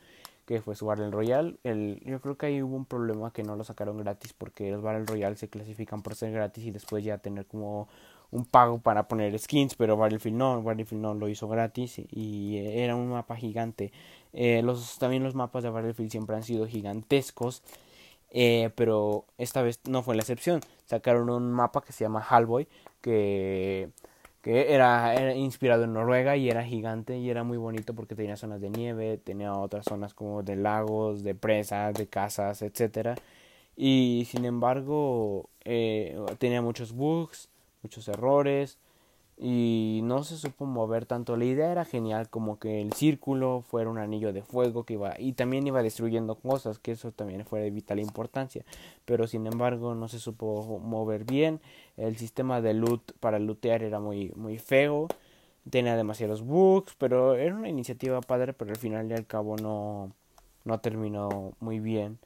que 0.46 0.62
fue 0.62 0.76
su 0.76 0.86
Battle 0.86 1.12
Royale. 1.12 1.58
El, 1.64 2.02
yo 2.06 2.22
creo 2.22 2.38
que 2.38 2.48
ahí 2.48 2.62
hubo 2.62 2.76
un 2.76 2.86
problema 2.86 3.32
que 3.32 3.44
no 3.44 3.56
lo 3.56 3.64
sacaron 3.64 3.98
gratis 3.98 4.34
porque 4.34 4.72
los 4.72 4.82
Battle 4.82 5.06
Royale 5.06 5.36
se 5.36 5.50
clasifican 5.50 6.02
por 6.02 6.16
ser 6.16 6.32
gratis 6.32 6.66
y 6.66 6.72
después 6.72 7.04
ya 7.04 7.18
tener 7.18 7.46
como 7.46 7.88
un 8.32 8.46
pago 8.46 8.80
para 8.80 9.08
poner 9.08 9.38
skins, 9.40 9.76
pero 9.76 9.96
Battlefield 9.96 10.38
no, 10.38 10.62
Battlefield 10.64 11.02
no 11.02 11.14
lo 11.14 11.30
hizo 11.30 11.48
gratis 11.48 12.02
y 12.12 12.58
era 12.58 12.96
un 12.96 13.10
mapa 13.10 13.36
gigante. 13.36 13.92
Eh, 14.34 14.62
los, 14.64 14.98
también 14.98 15.24
los 15.24 15.36
mapas 15.36 15.64
de 15.64 15.70
Battlefield 15.70 16.12
siempre 16.12 16.36
han 16.36 16.44
sido 16.44 16.68
gigantescos, 16.68 17.62
eh, 18.32 18.72
pero 18.76 19.26
esta 19.38 19.62
vez 19.62 19.80
no 19.88 20.02
fue 20.04 20.16
la 20.16 20.24
excepción. 20.24 20.62
Sacaron 20.86 21.30
un 21.30 21.52
mapa 21.52 21.82
que 21.82 21.94
se 21.94 22.04
llama 22.04 22.22
Hallboy, 22.22 22.68
que, 23.02 23.92
que 24.44 24.74
era, 24.76 25.34
inspirado 25.36 25.86
en 25.86 25.94
Noruega 25.94 26.38
y 26.38 26.50
era 26.50 26.64
gigante 26.64 27.18
y 27.18 27.32
era 27.32 27.44
muy 27.44 27.58
bonito 27.58 27.96
porque 27.96 28.14
tenía 28.14 28.38
zonas 28.38 28.62
de 28.62 28.70
nieve, 28.70 29.18
tenía 29.18 29.54
otras 29.54 29.86
zonas 29.86 30.14
como 30.14 30.44
de 30.44 30.56
lagos, 30.56 31.24
de 31.24 31.34
presas, 31.34 31.96
de 31.96 32.06
casas, 32.08 32.62
etcétera 32.62 33.16
y 33.76 34.28
sin 34.30 34.46
embargo 34.46 35.50
eh, 35.64 36.18
tenía 36.38 36.62
muchos 36.62 36.94
bugs, 36.94 37.50
muchos 37.82 38.08
errores 38.08 38.78
y 39.38 40.02
no 40.04 40.24
se 40.24 40.38
supo 40.38 40.66
mover 40.66 41.06
tanto. 41.06 41.36
La 41.38 41.46
idea 41.46 41.72
era 41.72 41.86
genial, 41.86 42.30
como 42.30 42.60
que 42.60 42.82
el 42.82 42.94
círculo 42.94 43.62
fuera 43.62 43.90
un 43.90 43.98
anillo 43.98 44.32
de 44.32 44.44
fuego 44.44 44.84
que 44.84 44.94
iba 44.94 45.20
y 45.20 45.34
también 45.34 45.66
iba 45.66 45.82
destruyendo 45.82 46.36
cosas, 46.36 46.78
que 46.80 46.92
eso 46.92 47.12
también 47.12 47.46
fue 47.46 47.62
de 47.62 47.72
vital 47.72 48.00
importancia. 48.00 48.64
Pero 49.06 49.28
sin 49.28 49.48
embargo 49.48 49.96
no 49.96 50.08
se 50.08 50.20
supo 50.20 50.80
mover 50.80 51.26
bien. 51.26 51.60
El 51.98 52.18
sistema 52.18 52.62
de 52.62 52.74
loot 52.74 53.14
para 53.20 53.40
lootear 53.40 53.84
era 53.84 54.00
muy 54.00 54.32
muy 54.36 54.58
feo. 54.58 55.08
Tenía 55.70 55.96
demasiados 55.96 56.42
bugs, 56.42 56.96
pero 56.98 57.36
era 57.36 57.56
una 57.56 57.70
iniciativa 57.70 58.20
padre, 58.22 58.54
pero 58.54 58.72
al 58.72 58.78
final 58.78 59.10
y 59.12 59.14
al 59.14 59.26
cabo 59.28 59.56
no 59.58 60.12
no 60.66 60.80
terminó 60.80 61.54
muy 61.60 61.80
bien 61.80 62.20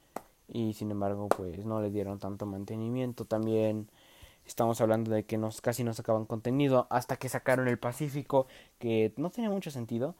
y 0.48 0.74
sin 0.74 0.90
embargo 0.90 1.28
pues 1.28 1.64
no 1.64 1.80
le 1.82 1.90
dieron 1.90 2.18
tanto 2.18 2.46
mantenimiento 2.46 3.24
también 3.24 3.88
estamos 4.46 4.80
hablando 4.80 5.10
de 5.10 5.24
que 5.24 5.36
nos 5.38 5.60
casi 5.60 5.84
no 5.84 5.92
sacaban 5.92 6.24
contenido 6.24 6.86
hasta 6.90 7.16
que 7.16 7.28
sacaron 7.28 7.68
el 7.68 7.78
Pacífico 7.78 8.46
que 8.78 9.12
no 9.16 9.30
tenía 9.30 9.50
mucho 9.50 9.70
sentido 9.70 10.14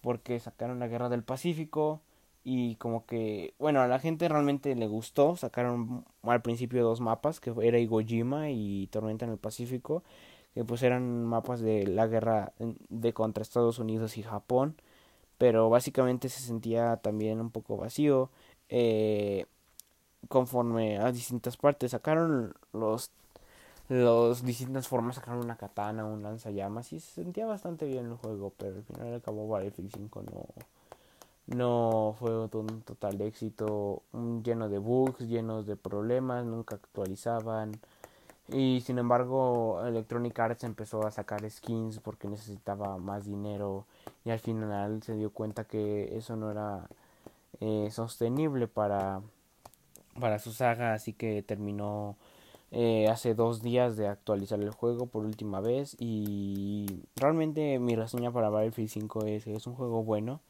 porque 0.00 0.40
sacaron 0.40 0.78
la 0.78 0.88
guerra 0.88 1.08
del 1.08 1.22
Pacífico 1.22 2.00
y 2.48 2.76
como 2.76 3.06
que 3.06 3.54
bueno 3.58 3.80
a 3.80 3.88
la 3.88 3.98
gente 3.98 4.28
realmente 4.28 4.74
le 4.76 4.86
gustó 4.86 5.36
sacaron 5.36 6.04
al 6.22 6.42
principio 6.42 6.84
dos 6.84 7.00
mapas 7.00 7.40
que 7.40 7.52
era 7.62 7.78
Iwo 7.78 8.00
Jima 8.00 8.50
y 8.50 8.86
Tormenta 8.88 9.24
en 9.24 9.32
el 9.32 9.38
Pacífico 9.38 10.04
que 10.54 10.64
pues 10.64 10.82
eran 10.84 11.24
mapas 11.24 11.60
de 11.60 11.86
la 11.88 12.06
guerra 12.06 12.52
de 12.88 13.12
contra 13.12 13.42
Estados 13.42 13.78
Unidos 13.80 14.16
y 14.16 14.22
Japón 14.22 14.76
pero 15.38 15.70
básicamente 15.70 16.28
se 16.28 16.40
sentía 16.40 16.96
también 16.98 17.40
un 17.40 17.50
poco 17.50 17.76
vacío 17.76 18.30
eh, 18.68 19.46
conforme 20.28 20.98
a 20.98 21.12
distintas 21.12 21.56
partes. 21.56 21.92
Sacaron 21.92 22.54
los 22.72 23.10
los 23.88 24.44
distintas 24.44 24.88
formas, 24.88 25.16
sacaron 25.16 25.44
una 25.44 25.56
katana, 25.56 26.04
un 26.04 26.22
lanzallamas 26.22 26.92
y 26.92 27.00
se 27.00 27.22
sentía 27.22 27.46
bastante 27.46 27.86
bien 27.86 28.06
el 28.06 28.16
juego, 28.16 28.52
pero 28.56 28.76
al 28.76 28.82
final 28.84 29.14
acabó 29.14 29.48
Battlefield 29.48 29.92
5 29.94 30.22
no 30.22 30.46
no 31.46 32.16
fue 32.18 32.38
un 32.38 32.82
total 32.82 33.20
éxito, 33.20 34.02
lleno 34.42 34.68
de 34.68 34.78
bugs, 34.78 35.20
llenos 35.20 35.66
de 35.66 35.76
problemas, 35.76 36.44
nunca 36.44 36.76
actualizaban. 36.76 37.72
Y 38.48 38.80
sin 38.82 38.98
embargo, 38.98 39.84
Electronic 39.86 40.38
Arts 40.38 40.64
empezó 40.64 41.06
a 41.06 41.10
sacar 41.10 41.48
skins 41.50 41.98
porque 41.98 42.28
necesitaba 42.28 42.96
más 42.98 43.24
dinero 43.26 43.86
y 44.24 44.30
al 44.30 44.38
final 44.38 45.02
se 45.02 45.16
dio 45.16 45.30
cuenta 45.30 45.64
que 45.64 46.16
eso 46.16 46.36
no 46.36 46.50
era 46.50 46.88
eh, 47.60 47.88
sostenible 47.90 48.68
para 48.68 49.22
para 50.20 50.38
su 50.38 50.52
saga, 50.52 50.94
así 50.94 51.12
que 51.12 51.42
terminó 51.42 52.16
eh, 52.70 53.08
hace 53.08 53.34
dos 53.34 53.62
días 53.62 53.96
de 53.96 54.08
actualizar 54.08 54.60
el 54.60 54.70
juego 54.70 55.06
por 55.06 55.24
última 55.24 55.60
vez 55.60 55.96
y 56.00 57.02
realmente 57.16 57.78
mi 57.78 57.96
reseña 57.96 58.32
para 58.32 58.50
Battlefield 58.50 58.90
5 58.90 59.24
es 59.26 59.46
es 59.46 59.66
un 59.66 59.74
juego 59.74 60.02
bueno, 60.04 60.40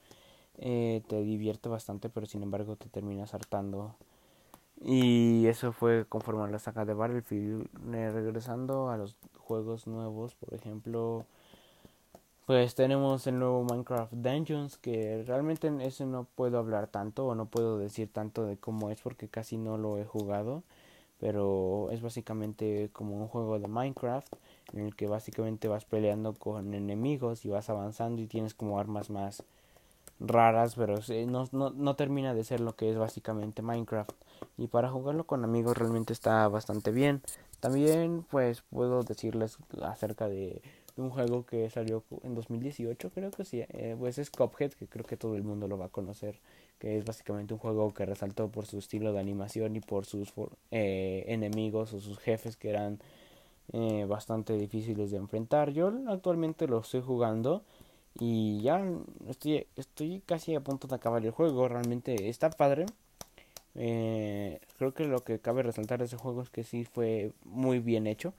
eh, 0.58 1.02
te 1.08 1.22
divierte 1.22 1.68
bastante 1.68 2.08
pero 2.08 2.26
sin 2.26 2.42
embargo 2.42 2.76
te 2.76 2.88
terminas 2.88 3.34
hartando. 3.34 3.94
Y 4.80 5.46
eso 5.46 5.72
fue 5.72 6.06
conforme 6.08 6.50
la 6.50 6.58
saga 6.58 6.84
de 6.84 6.94
Battlefield, 6.94 7.68
eh, 7.94 8.10
regresando 8.10 8.90
a 8.90 8.96
los 8.98 9.16
juegos 9.38 9.86
nuevos, 9.86 10.34
por 10.34 10.54
ejemplo 10.54 11.26
pues 12.46 12.76
tenemos 12.76 13.26
el 13.26 13.40
nuevo 13.40 13.64
Minecraft 13.64 14.12
Dungeons 14.12 14.76
que 14.78 15.24
realmente 15.26 15.66
en 15.66 15.80
ese 15.80 16.06
no 16.06 16.28
puedo 16.36 16.58
hablar 16.58 16.86
tanto 16.86 17.26
o 17.26 17.34
no 17.34 17.46
puedo 17.46 17.76
decir 17.76 18.08
tanto 18.12 18.46
de 18.46 18.56
cómo 18.56 18.90
es 18.90 19.00
porque 19.00 19.28
casi 19.28 19.58
no 19.58 19.76
lo 19.78 19.98
he 19.98 20.04
jugado. 20.04 20.62
Pero 21.18 21.88
es 21.90 22.02
básicamente 22.02 22.90
como 22.92 23.16
un 23.16 23.26
juego 23.28 23.58
de 23.58 23.66
Minecraft 23.68 24.32
en 24.74 24.86
el 24.86 24.94
que 24.94 25.08
básicamente 25.08 25.66
vas 25.66 25.84
peleando 25.86 26.34
con 26.34 26.72
enemigos 26.74 27.44
y 27.44 27.48
vas 27.48 27.68
avanzando 27.70 28.22
y 28.22 28.26
tienes 28.28 28.54
como 28.54 28.78
armas 28.78 29.10
más 29.10 29.42
raras 30.20 30.74
pero 30.74 30.98
no, 31.26 31.48
no, 31.52 31.70
no 31.70 31.96
termina 31.96 32.34
de 32.34 32.44
ser 32.44 32.60
lo 32.60 32.74
que 32.74 32.90
es 32.90 32.96
básicamente 32.96 33.62
Minecraft 33.62 34.12
y 34.56 34.68
para 34.68 34.90
jugarlo 34.90 35.24
con 35.24 35.44
amigos 35.44 35.76
realmente 35.76 36.12
está 36.12 36.48
bastante 36.48 36.90
bien 36.90 37.22
también 37.60 38.24
pues 38.30 38.62
puedo 38.70 39.02
decirles 39.02 39.58
acerca 39.82 40.28
de 40.28 40.62
un 40.96 41.10
juego 41.10 41.44
que 41.44 41.68
salió 41.70 42.02
en 42.22 42.34
2018, 42.34 43.10
creo 43.10 43.30
que 43.30 43.44
sí, 43.44 43.60
eh, 43.68 43.96
pues 43.98 44.18
es 44.18 44.30
Cuphead, 44.30 44.72
que 44.72 44.86
creo 44.86 45.04
que 45.04 45.16
todo 45.16 45.36
el 45.36 45.42
mundo 45.42 45.68
lo 45.68 45.76
va 45.76 45.86
a 45.86 45.90
conocer, 45.90 46.40
que 46.78 46.96
es 46.96 47.04
básicamente 47.04 47.54
un 47.54 47.60
juego 47.60 47.92
que 47.92 48.06
resaltó 48.06 48.48
por 48.48 48.66
su 48.66 48.78
estilo 48.78 49.12
de 49.12 49.20
animación 49.20 49.76
y 49.76 49.80
por 49.80 50.06
sus 50.06 50.32
eh, 50.70 51.24
enemigos 51.28 51.92
o 51.92 52.00
sus 52.00 52.18
jefes 52.18 52.56
que 52.56 52.70
eran 52.70 52.98
eh, 53.72 54.06
bastante 54.08 54.54
difíciles 54.54 55.10
de 55.10 55.18
enfrentar. 55.18 55.70
Yo 55.70 55.92
actualmente 56.08 56.66
lo 56.66 56.80
estoy 56.80 57.02
jugando 57.02 57.62
y 58.18 58.60
ya 58.62 58.82
estoy, 59.28 59.66
estoy 59.76 60.22
casi 60.26 60.54
a 60.54 60.60
punto 60.60 60.86
de 60.88 60.96
acabar 60.96 61.24
el 61.24 61.30
juego, 61.32 61.68
realmente 61.68 62.28
está 62.28 62.50
padre. 62.50 62.86
creo 63.74 64.94
que 64.94 65.04
lo 65.04 65.22
que 65.24 65.38
cabe 65.38 65.62
resaltar 65.62 65.98
de 65.98 66.06
ese 66.06 66.16
juego 66.16 66.42
es 66.42 66.50
que 66.50 66.64
sí 66.64 66.84
fue 66.84 67.32
muy 67.44 67.78
bien 67.78 68.06
hecho 68.06 68.32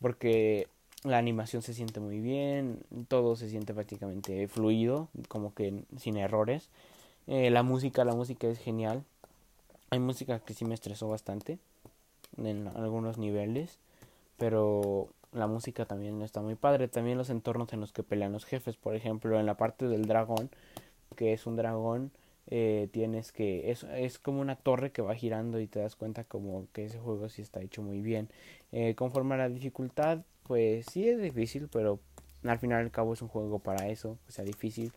porque 0.00 0.68
la 1.04 1.18
animación 1.18 1.62
se 1.62 1.74
siente 1.74 2.00
muy 2.00 2.20
bien, 2.20 2.80
todo 3.08 3.36
se 3.36 3.48
siente 3.48 3.74
prácticamente 3.74 4.46
fluido, 4.48 5.08
como 5.28 5.54
que 5.54 5.84
sin 5.98 6.16
errores. 6.16 6.68
Eh, 7.26 7.50
la 7.50 7.62
música, 7.62 8.04
la 8.04 8.14
música 8.14 8.48
es 8.48 8.58
genial. 8.58 9.04
Hay 9.90 9.98
música 9.98 10.40
que 10.40 10.54
sí 10.54 10.64
me 10.64 10.74
estresó 10.74 11.08
bastante 11.08 11.58
en 12.36 12.68
algunos 12.68 13.18
niveles, 13.18 13.78
pero 14.38 15.08
la 15.32 15.46
música 15.46 15.86
también 15.86 16.22
está 16.22 16.40
muy 16.40 16.54
padre. 16.54 16.88
También 16.88 17.18
los 17.18 17.30
entornos 17.30 17.72
en 17.72 17.80
los 17.80 17.92
que 17.92 18.02
pelean 18.02 18.32
los 18.32 18.44
jefes, 18.44 18.76
por 18.76 18.94
ejemplo, 18.94 19.38
en 19.38 19.46
la 19.46 19.56
parte 19.56 19.88
del 19.88 20.06
dragón, 20.06 20.50
que 21.16 21.32
es 21.32 21.46
un 21.46 21.56
dragón, 21.56 22.12
eh, 22.48 22.88
tienes 22.92 23.32
que 23.32 23.70
es, 23.70 23.84
es 23.84 24.18
como 24.18 24.40
una 24.40 24.56
torre 24.56 24.90
que 24.92 25.00
va 25.02 25.14
girando 25.14 25.60
y 25.60 25.66
te 25.66 25.78
das 25.80 25.96
cuenta 25.96 26.24
como 26.24 26.66
que 26.72 26.84
ese 26.84 26.98
juego 26.98 27.28
sí 27.28 27.42
está 27.42 27.60
hecho 27.60 27.82
muy 27.82 28.00
bien. 28.00 28.28
Eh, 28.72 28.94
conforme 28.94 29.34
a 29.34 29.38
la 29.38 29.48
dificultad, 29.48 30.20
pues 30.44 30.86
sí 30.86 31.08
es 31.08 31.20
difícil, 31.20 31.68
pero 31.72 32.00
al 32.44 32.58
final 32.58 32.82
y 32.82 32.84
al 32.84 32.90
cabo 32.90 33.14
es 33.14 33.22
un 33.22 33.28
juego 33.28 33.58
para 33.58 33.88
eso, 33.88 34.18
que 34.26 34.32
sea 34.32 34.44
difícil. 34.44 34.92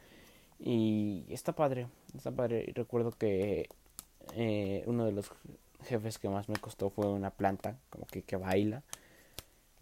Y 0.60 1.26
está 1.30 1.54
padre, 1.54 1.88
está 2.16 2.32
padre. 2.32 2.72
Recuerdo 2.76 3.12
que 3.12 3.70
eh, 4.36 4.84
uno 4.88 5.06
de 5.06 5.12
los 5.12 5.32
jefes 5.84 6.18
que 6.18 6.30
más 6.30 6.50
me 6.50 6.56
costó 6.56 6.90
fue 6.90 7.08
una 7.08 7.30
planta, 7.32 7.78
como 7.90 8.06
que, 8.08 8.22
que 8.24 8.38
baila. 8.38 8.84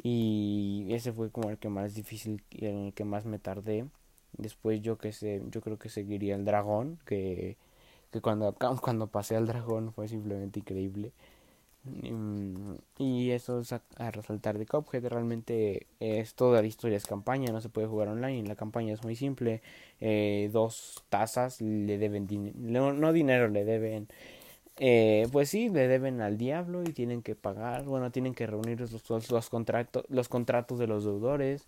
Y 0.02 0.88
ese 0.92 1.14
fue 1.14 1.32
como 1.32 1.50
el 1.50 1.58
que 1.58 1.70
más 1.70 1.94
difícil 1.96 2.44
en 2.52 2.88
el 2.88 2.94
que 2.94 3.06
más 3.06 3.26
me 3.26 3.40
tardé. 3.40 3.86
Después 4.38 4.82
yo 4.82 4.98
que 4.98 5.12
sé, 5.14 5.42
yo 5.52 5.62
creo 5.62 5.78
que 5.80 5.90
seguiría 5.90 6.36
el 6.36 6.46
dragón, 6.46 7.00
que, 7.06 7.58
que 8.12 8.22
cuando, 8.22 8.54
cuando 8.82 9.08
pasé 9.08 9.36
al 9.36 9.48
dragón 9.48 9.94
fue 9.94 10.08
simplemente 10.08 10.60
increíble. 10.60 11.14
Mm, 11.86 12.76
y 12.98 13.32
eso 13.32 13.60
es 13.60 13.74
a, 13.74 13.82
resaltar 14.12 14.58
de 14.58 14.66
Cuphead. 14.66 15.06
Realmente 15.08 15.88
es 16.00 16.34
toda 16.36 16.62
la 16.62 16.68
historia, 16.68 16.98
es 16.98 17.06
campaña, 17.06 17.52
no 17.52 17.62
se 17.62 17.70
puede 17.70 17.88
jugar 17.88 18.08
online. 18.08 18.48
La 18.48 18.56
campaña 18.56 18.94
es 18.94 19.04
muy 19.04 19.16
simple. 19.16 19.62
Eh, 20.00 20.50
dos 20.54 21.04
tazas 21.10 21.62
le 21.62 21.98
deben 21.98 22.28
dinero, 22.28 22.94
no, 22.94 23.14
dinero, 23.14 23.48
le 23.50 23.66
deben. 23.66 24.08
Eh, 24.78 25.28
pues 25.32 25.50
sí, 25.50 25.70
le 25.70 25.88
deben 25.88 26.22
al 26.22 26.38
diablo 26.38 26.84
y 26.84 26.94
tienen 26.94 27.22
que 27.22 27.36
pagar. 27.36 27.86
Bueno, 27.86 28.12
tienen 28.12 28.34
que 28.34 28.48
reunir 28.48 28.80
los, 28.82 28.92
los, 28.92 29.10
los, 29.32 29.32
los 29.32 30.30
contratos 30.30 30.80
de 30.80 30.88
los 30.88 31.04
deudores. 31.04 31.68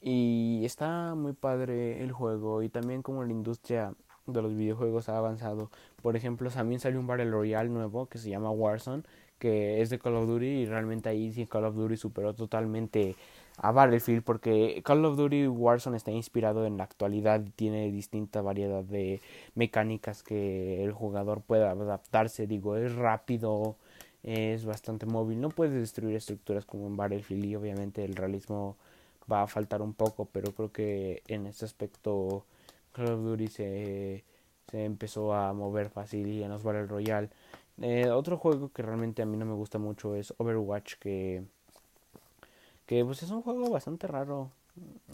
Y 0.00 0.62
está 0.64 1.14
muy 1.14 1.32
padre 1.34 2.02
el 2.02 2.12
juego. 2.12 2.62
Y 2.62 2.68
también 2.68 3.02
como 3.02 3.24
la 3.24 3.32
industria 3.32 3.94
de 4.26 4.42
los 4.42 4.54
videojuegos 4.56 5.08
ha 5.08 5.18
avanzado. 5.18 5.70
Por 6.02 6.16
ejemplo, 6.16 6.50
también 6.50 6.80
salió 6.80 7.00
un 7.00 7.06
Battle 7.06 7.30
Royale 7.30 7.70
nuevo 7.70 8.06
que 8.06 8.18
se 8.18 8.30
llama 8.30 8.50
Warzone 8.50 9.04
que 9.38 9.80
es 9.82 9.90
de 9.90 9.98
Call 9.98 10.14
of 10.16 10.26
Duty 10.26 10.46
y 10.46 10.66
realmente 10.66 11.08
ahí 11.08 11.32
sí 11.32 11.46
Call 11.46 11.64
of 11.64 11.74
Duty 11.76 11.96
superó 11.96 12.34
totalmente 12.34 13.16
a 13.56 13.72
Battlefield 13.72 14.22
porque 14.22 14.82
Call 14.84 15.04
of 15.04 15.16
Duty 15.16 15.48
Warzone 15.48 15.96
está 15.96 16.10
inspirado 16.10 16.66
en 16.66 16.76
la 16.76 16.84
actualidad 16.84 17.42
y 17.44 17.50
tiene 17.50 17.90
distinta 17.90 18.42
variedad 18.42 18.84
de 18.84 19.20
mecánicas 19.54 20.22
que 20.22 20.84
el 20.84 20.92
jugador 20.92 21.42
pueda 21.42 21.70
adaptarse, 21.70 22.46
digo, 22.46 22.76
es 22.76 22.94
rápido, 22.94 23.76
es 24.22 24.64
bastante 24.64 25.06
móvil. 25.06 25.40
No 25.40 25.50
puedes 25.50 25.74
destruir 25.74 26.16
estructuras 26.16 26.64
como 26.66 26.86
en 26.86 26.96
Battlefield 26.96 27.44
y 27.44 27.56
obviamente 27.56 28.04
el 28.04 28.14
realismo 28.16 28.76
va 29.30 29.42
a 29.42 29.46
faltar 29.46 29.82
un 29.82 29.94
poco, 29.94 30.26
pero 30.26 30.52
creo 30.52 30.72
que 30.72 31.22
en 31.28 31.46
este 31.46 31.64
aspecto 31.64 32.44
Call 32.92 33.12
of 33.12 33.24
Duty 33.24 33.48
se, 33.48 34.24
se 34.70 34.84
empezó 34.84 35.34
a 35.34 35.52
mover 35.52 35.90
fácil 35.90 36.28
y 36.28 36.42
en 36.42 36.50
los 36.50 36.62
Battle 36.62 36.86
Royale. 36.86 37.30
Eh, 37.82 38.08
otro 38.10 38.38
juego 38.38 38.72
que 38.72 38.82
realmente 38.82 39.22
a 39.22 39.26
mí 39.26 39.36
no 39.36 39.44
me 39.44 39.54
gusta 39.54 39.78
mucho 39.78 40.14
es 40.14 40.34
Overwatch, 40.38 40.94
que, 40.98 41.44
que 42.86 43.04
pues 43.04 43.22
es 43.22 43.30
un 43.30 43.42
juego 43.42 43.70
bastante 43.70 44.06
raro. 44.06 44.50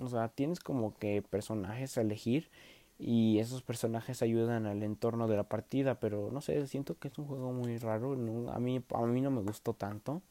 O 0.00 0.08
sea, 0.08 0.28
tienes 0.28 0.60
como 0.60 0.94
que 0.96 1.22
personajes 1.22 1.96
a 1.98 2.02
elegir 2.02 2.50
y 2.98 3.38
esos 3.38 3.62
personajes 3.62 4.22
ayudan 4.22 4.66
al 4.66 4.82
entorno 4.82 5.28
de 5.28 5.36
la 5.36 5.44
partida, 5.44 5.96
pero 6.00 6.30
no 6.32 6.40
sé, 6.40 6.66
siento 6.66 6.98
que 6.98 7.08
es 7.08 7.18
un 7.18 7.26
juego 7.26 7.52
muy 7.52 7.78
raro, 7.78 8.12
a 8.12 8.58
mí 8.58 8.82
a 8.94 9.00
mí 9.06 9.20
no 9.20 9.30
me 9.30 9.42
gustó 9.42 9.74
tanto. 9.74 10.22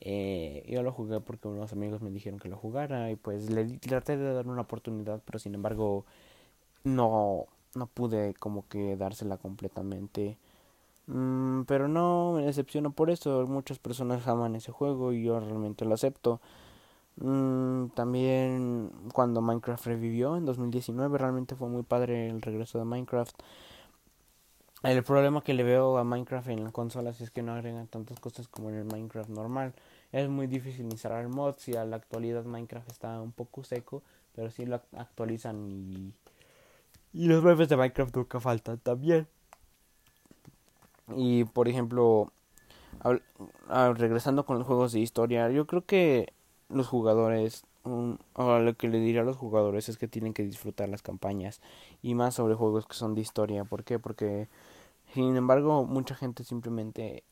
Eh, 0.00 0.64
yo 0.68 0.82
lo 0.82 0.92
jugué 0.92 1.20
porque 1.20 1.48
unos 1.48 1.72
amigos 1.72 2.00
me 2.02 2.10
dijeron 2.10 2.38
que 2.40 2.48
lo 2.48 2.56
jugara 2.56 3.10
y 3.10 3.16
pues 3.16 3.50
le 3.50 3.66
traté 3.78 4.16
de 4.16 4.32
dar 4.32 4.48
una 4.48 4.62
oportunidad, 4.62 5.22
pero 5.24 5.38
sin 5.38 5.54
embargo 5.54 6.06
no 6.84 7.46
no 7.74 7.86
pude 7.86 8.34
como 8.34 8.68
que 8.68 8.96
dársela 8.96 9.36
completamente. 9.38 10.38
Mm, 11.06 11.62
pero 11.64 11.88
no 11.88 12.34
me 12.36 12.44
decepciono 12.44 12.92
por 12.92 13.10
eso, 13.10 13.46
muchas 13.46 13.78
personas 13.78 14.26
aman 14.28 14.54
ese 14.56 14.72
juego 14.72 15.12
y 15.12 15.24
yo 15.24 15.40
realmente 15.40 15.84
lo 15.84 15.94
acepto. 15.94 16.40
Mm, 17.16 17.88
también 17.94 18.90
cuando 19.12 19.42
Minecraft 19.42 19.86
revivió 19.86 20.36
en 20.36 20.46
2019 20.46 21.18
realmente 21.18 21.56
fue 21.56 21.68
muy 21.68 21.82
padre 21.82 22.28
el 22.28 22.42
regreso 22.42 22.78
de 22.78 22.84
Minecraft. 22.84 23.34
El 24.82 25.02
problema 25.04 25.42
que 25.42 25.54
le 25.54 25.62
veo 25.62 25.96
a 25.98 26.04
Minecraft 26.04 26.48
en 26.48 26.64
las 26.64 26.72
consolas 26.72 27.20
es 27.20 27.30
que 27.30 27.42
no 27.42 27.52
agregan 27.52 27.86
tantas 27.86 28.18
cosas 28.18 28.48
como 28.48 28.68
en 28.70 28.76
el 28.76 28.84
Minecraft 28.84 29.30
normal. 29.30 29.74
Es 30.10 30.28
muy 30.28 30.46
difícil 30.48 30.86
instalar 30.86 31.28
mods 31.28 31.68
y 31.68 31.76
a 31.76 31.84
la 31.84 31.96
actualidad 31.96 32.44
Minecraft 32.44 32.90
está 32.90 33.20
un 33.20 33.32
poco 33.32 33.62
seco, 33.64 34.02
pero 34.34 34.50
si 34.50 34.66
lo 34.66 34.80
actualizan 34.96 35.70
y, 35.70 36.12
y 37.12 37.26
los 37.26 37.44
memes 37.44 37.68
de 37.68 37.76
Minecraft 37.76 38.16
nunca 38.16 38.40
faltan 38.40 38.78
también. 38.78 39.28
Y 41.16 41.44
por 41.44 41.68
ejemplo, 41.68 42.32
regresando 43.94 44.44
con 44.46 44.58
los 44.58 44.66
juegos 44.66 44.92
de 44.92 45.00
historia, 45.00 45.50
yo 45.50 45.66
creo 45.66 45.84
que 45.84 46.32
los 46.68 46.88
jugadores, 46.88 47.64
um, 47.84 48.16
lo 48.36 48.74
que 48.76 48.88
le 48.88 49.00
diría 49.00 49.22
a 49.22 49.24
los 49.24 49.36
jugadores 49.36 49.88
es 49.88 49.98
que 49.98 50.08
tienen 50.08 50.34
que 50.34 50.44
disfrutar 50.44 50.88
las 50.88 51.02
campañas 51.02 51.60
y 52.02 52.14
más 52.14 52.34
sobre 52.34 52.54
juegos 52.54 52.86
que 52.86 52.94
son 52.94 53.14
de 53.14 53.20
historia. 53.20 53.64
¿Por 53.64 53.84
qué? 53.84 53.98
Porque 53.98 54.48
sin 55.14 55.36
embargo 55.36 55.84
mucha 55.84 56.14
gente 56.14 56.44
simplemente 56.44 57.24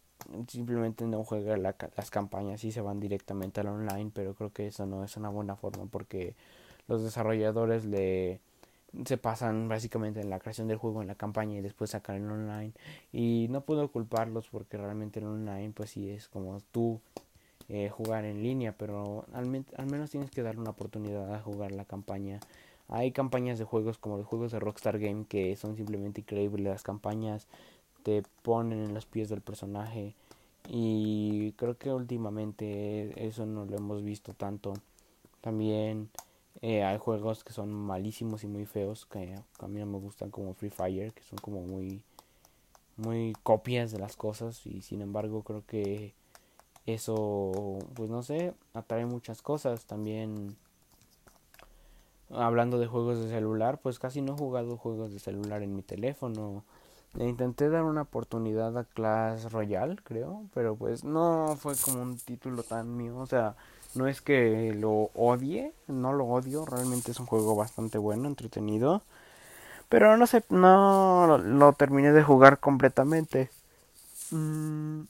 simplemente 0.48 1.06
no 1.06 1.24
juega 1.24 1.56
las 1.56 2.10
campañas 2.10 2.62
y 2.64 2.72
se 2.72 2.82
van 2.82 3.00
directamente 3.00 3.60
al 3.60 3.68
online, 3.68 4.10
pero 4.14 4.34
creo 4.34 4.52
que 4.52 4.66
eso 4.66 4.86
no 4.86 5.02
es 5.02 5.16
una 5.16 5.30
buena 5.30 5.56
forma 5.56 5.86
porque 5.86 6.34
los 6.88 7.02
desarrolladores 7.02 7.84
le 7.84 8.40
se 9.04 9.16
pasan 9.16 9.68
básicamente 9.68 10.20
en 10.20 10.30
la 10.30 10.40
creación 10.40 10.68
del 10.68 10.78
juego 10.78 11.00
en 11.00 11.08
la 11.08 11.14
campaña 11.14 11.58
y 11.58 11.60
después 11.62 11.90
sacan 11.90 12.16
el 12.16 12.30
online 12.30 12.72
y 13.12 13.46
no 13.50 13.60
puedo 13.60 13.88
culparlos 13.88 14.48
porque 14.48 14.76
realmente 14.76 15.20
el 15.20 15.26
online 15.26 15.72
pues 15.74 15.90
sí 15.90 16.10
es 16.10 16.28
como 16.28 16.58
tú 16.72 17.00
eh, 17.72 17.88
jugar 17.88 18.24
en 18.24 18.42
línea, 18.42 18.72
pero 18.76 19.26
al, 19.32 19.46
menos 19.46 20.10
tienes 20.10 20.30
que 20.32 20.42
darle 20.42 20.60
una 20.60 20.70
oportunidad 20.70 21.32
a 21.32 21.40
jugar 21.40 21.70
la 21.70 21.84
campaña. 21.84 22.40
Hay 22.88 23.12
campañas 23.12 23.60
de 23.60 23.64
juegos 23.64 23.96
como 23.96 24.16
los 24.16 24.26
juegos 24.26 24.50
de 24.50 24.58
Rockstar 24.58 24.98
Game 24.98 25.24
que 25.28 25.54
son 25.54 25.76
simplemente 25.76 26.22
increíbles. 26.22 26.66
Las 26.66 26.82
campañas 26.82 27.46
te 28.02 28.24
ponen 28.42 28.80
en 28.80 28.92
los 28.92 29.06
pies 29.06 29.28
del 29.28 29.40
personaje 29.40 30.16
y 30.68 31.52
creo 31.52 31.78
que 31.78 31.92
últimamente 31.92 33.24
eso 33.24 33.46
no 33.46 33.64
lo 33.66 33.76
hemos 33.76 34.02
visto 34.02 34.34
tanto. 34.34 34.72
También 35.40 36.10
eh, 36.62 36.84
hay 36.84 36.98
juegos 36.98 37.44
que 37.44 37.52
son 37.52 37.72
malísimos 37.72 38.44
y 38.44 38.46
muy 38.46 38.66
feos 38.66 39.06
que 39.06 39.34
a 39.58 39.68
mí 39.68 39.80
no 39.80 39.86
me 39.86 39.98
gustan 39.98 40.30
como 40.30 40.54
Free 40.54 40.70
Fire, 40.70 41.12
que 41.12 41.22
son 41.22 41.38
como 41.38 41.62
muy 41.62 42.02
muy 42.96 43.34
copias 43.42 43.92
de 43.92 43.98
las 43.98 44.16
cosas 44.16 44.66
y 44.66 44.82
sin 44.82 45.00
embargo 45.00 45.42
creo 45.42 45.64
que 45.66 46.12
eso, 46.86 47.78
pues 47.94 48.10
no 48.10 48.22
sé, 48.22 48.54
atrae 48.74 49.06
muchas 49.06 49.42
cosas. 49.42 49.84
También, 49.86 50.56
hablando 52.30 52.78
de 52.78 52.86
juegos 52.86 53.22
de 53.22 53.28
celular, 53.28 53.78
pues 53.78 53.98
casi 53.98 54.22
no 54.22 54.34
he 54.34 54.38
jugado 54.38 54.76
juegos 54.76 55.12
de 55.12 55.18
celular 55.18 55.62
en 55.62 55.74
mi 55.74 55.82
teléfono. 55.82 56.64
Le 57.14 57.28
intenté 57.28 57.68
dar 57.68 57.82
una 57.82 58.02
oportunidad 58.02 58.76
a 58.78 58.84
Clash 58.84 59.46
Royale, 59.46 59.96
creo, 60.04 60.44
pero 60.54 60.76
pues 60.76 61.02
no 61.04 61.56
fue 61.58 61.74
como 61.76 62.02
un 62.02 62.16
título 62.16 62.62
tan 62.62 62.96
mío. 62.96 63.16
O 63.18 63.26
sea, 63.26 63.56
no 63.94 64.06
es 64.06 64.20
que 64.20 64.72
lo 64.74 65.10
odie, 65.14 65.72
no 65.88 66.12
lo 66.12 66.26
odio, 66.26 66.64
realmente 66.64 67.10
es 67.10 67.20
un 67.20 67.26
juego 67.26 67.56
bastante 67.56 67.98
bueno, 67.98 68.28
entretenido. 68.28 69.02
Pero 69.88 70.16
no 70.16 70.26
sé, 70.26 70.44
no 70.50 71.38
lo, 71.38 71.72
terminé 71.72 72.12
de 72.12 72.22
jugar 72.22 72.60
completamente. 72.60 73.50
Mm, 74.30 75.02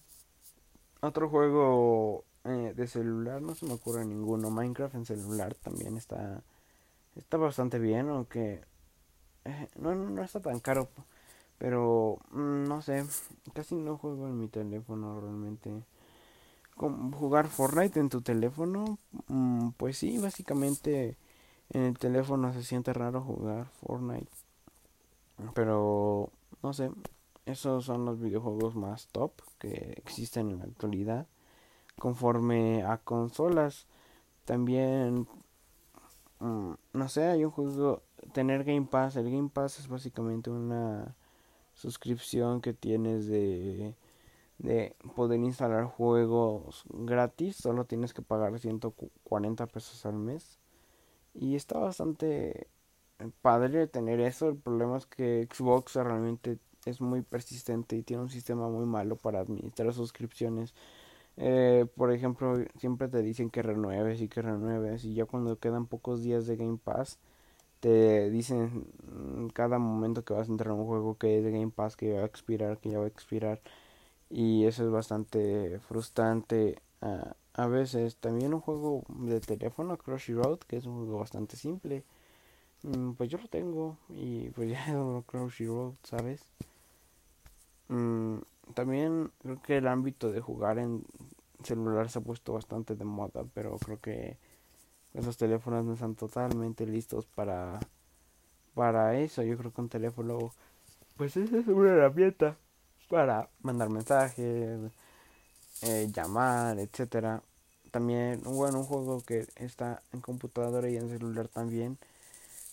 otro 1.00 1.28
juego 1.28 2.24
eh, 2.44 2.72
de 2.74 2.86
celular, 2.88 3.42
no 3.42 3.54
se 3.54 3.66
me 3.66 3.74
ocurre 3.74 4.04
ninguno. 4.06 4.50
Minecraft 4.50 4.94
en 4.94 5.06
celular 5.06 5.54
también 5.62 5.96
está, 5.98 6.42
está 7.16 7.36
bastante 7.36 7.78
bien, 7.78 8.08
aunque 8.08 8.62
eh, 9.44 9.68
no, 9.76 9.94
no 9.94 10.22
está 10.22 10.40
tan 10.40 10.60
caro. 10.60 10.88
Pero 11.58 12.18
mm, 12.30 12.64
no 12.64 12.80
sé, 12.80 13.04
casi 13.52 13.74
no 13.74 13.98
juego 13.98 14.28
en 14.28 14.38
mi 14.38 14.48
teléfono 14.48 15.20
realmente. 15.20 15.70
Jugar 16.80 17.48
Fortnite 17.48 18.00
en 18.00 18.08
tu 18.08 18.22
teléfono, 18.22 18.98
mm, 19.28 19.70
pues 19.76 19.98
sí, 19.98 20.18
básicamente 20.18 21.16
en 21.70 21.82
el 21.82 21.98
teléfono 21.98 22.52
se 22.52 22.62
siente 22.64 22.92
raro 22.92 23.20
jugar 23.20 23.66
Fortnite. 23.80 24.30
Pero 25.54 26.30
no 26.62 26.72
sé, 26.72 26.90
esos 27.46 27.84
son 27.84 28.04
los 28.04 28.20
videojuegos 28.20 28.74
más 28.76 29.08
top 29.08 29.32
que 29.58 29.94
existen 29.96 30.50
en 30.50 30.58
la 30.58 30.64
actualidad. 30.64 31.26
Conforme 31.98 32.82
a 32.84 32.98
consolas, 32.98 33.86
también, 34.44 35.28
mm, 36.40 36.72
no 36.92 37.08
sé, 37.08 37.24
hay 37.24 37.44
un 37.44 37.50
juego, 37.50 38.02
tener 38.32 38.64
Game 38.64 38.86
Pass. 38.90 39.16
El 39.16 39.30
Game 39.30 39.50
Pass 39.50 39.78
es 39.80 39.88
básicamente 39.88 40.50
una 40.50 41.14
suscripción 41.74 42.60
que 42.60 42.72
tienes 42.74 43.26
de, 43.26 43.94
de 44.62 44.94
poder 45.16 45.40
instalar 45.40 45.84
juegos 45.84 46.84
gratis. 46.88 47.56
Solo 47.56 47.84
tienes 47.86 48.14
que 48.14 48.22
pagar 48.22 48.58
140 48.58 49.66
pesos 49.66 50.06
al 50.06 50.14
mes. 50.14 50.58
Y 51.34 51.56
está 51.56 51.78
bastante 51.78 52.68
padre 53.42 53.86
tener 53.86 54.20
eso. 54.20 54.48
El 54.48 54.56
problema 54.56 54.98
es 54.98 55.06
que 55.06 55.48
Xbox 55.52 55.96
realmente 55.96 56.58
es 56.86 57.00
muy 57.00 57.22
persistente 57.22 57.96
y 57.96 58.02
tiene 58.02 58.22
un 58.22 58.30
sistema 58.30 58.68
muy 58.68 58.86
malo 58.86 59.16
para 59.16 59.40
administrar 59.40 59.92
suscripciones. 59.92 60.74
Eh, 61.36 61.86
por 61.96 62.12
ejemplo, 62.12 62.56
siempre 62.78 63.08
te 63.08 63.22
dicen 63.22 63.50
que 63.50 63.62
renueves 63.62 64.20
y 64.20 64.28
que 64.28 64.42
renueves 64.42 65.04
y 65.04 65.14
ya 65.14 65.24
cuando 65.24 65.58
quedan 65.58 65.86
pocos 65.86 66.22
días 66.22 66.46
de 66.46 66.56
Game 66.56 66.78
Pass 66.82 67.18
te 67.80 68.30
dicen 68.30 68.86
cada 69.54 69.78
momento 69.78 70.24
que 70.24 70.34
vas 70.34 70.48
a 70.48 70.52
entrar 70.52 70.72
a 70.72 70.74
un 70.74 70.86
juego 70.86 71.16
que 71.16 71.38
es 71.38 71.44
de 71.44 71.50
Game 71.50 71.70
Pass 71.70 71.96
que 71.96 72.12
va 72.12 72.22
a 72.22 72.26
expirar, 72.26 72.78
que 72.78 72.90
ya 72.90 72.98
va 72.98 73.06
a 73.06 73.08
expirar 73.08 73.60
y 74.30 74.64
eso 74.66 74.84
es 74.84 74.90
bastante 74.90 75.80
frustrante 75.80 76.80
uh, 77.02 77.32
a 77.54 77.66
veces. 77.66 78.16
También 78.16 78.54
un 78.54 78.60
juego 78.60 79.02
de 79.08 79.40
teléfono, 79.40 79.98
Crushy 79.98 80.34
Road, 80.34 80.60
que 80.60 80.76
es 80.76 80.86
un 80.86 80.96
juego 80.96 81.18
bastante 81.18 81.56
simple. 81.56 82.04
Mm, 82.82 83.12
pues 83.12 83.30
yo 83.30 83.38
lo 83.38 83.48
tengo 83.48 83.98
y 84.08 84.50
pues 84.50 84.70
ya 84.70 84.86
Crushy 85.26 85.66
Road, 85.66 85.94
¿sabes? 86.04 86.42
Mm, 87.88 88.38
también 88.74 89.32
creo 89.42 89.60
que 89.62 89.78
el 89.78 89.88
ámbito 89.88 90.30
de 90.30 90.40
jugar 90.40 90.78
en 90.78 91.04
celular 91.64 92.08
se 92.08 92.20
ha 92.20 92.22
puesto 92.22 92.52
bastante 92.54 92.94
de 92.94 93.04
moda, 93.04 93.44
pero 93.54 93.76
creo 93.78 94.00
que 94.00 94.38
esos 95.14 95.36
teléfonos 95.36 95.84
no 95.84 95.94
están 95.94 96.14
totalmente 96.14 96.86
listos 96.86 97.26
para 97.26 97.80
para 98.74 99.18
eso. 99.20 99.42
Yo 99.42 99.58
creo 99.58 99.72
que 99.72 99.80
un 99.80 99.88
teléfono 99.88 100.52
pues 101.16 101.36
es 101.36 101.50
una 101.52 101.90
herramienta 101.90 102.56
para 103.10 103.48
mandar 103.62 103.90
mensajes, 103.90 104.80
eh, 105.82 106.08
llamar, 106.14 106.78
etcétera. 106.78 107.42
También, 107.90 108.40
bueno, 108.44 108.80
un 108.80 108.84
juego 108.86 109.22
que 109.22 109.46
está 109.56 110.00
en 110.12 110.20
computadora 110.20 110.88
y 110.88 110.96
en 110.96 111.10
celular 111.10 111.48
también, 111.48 111.98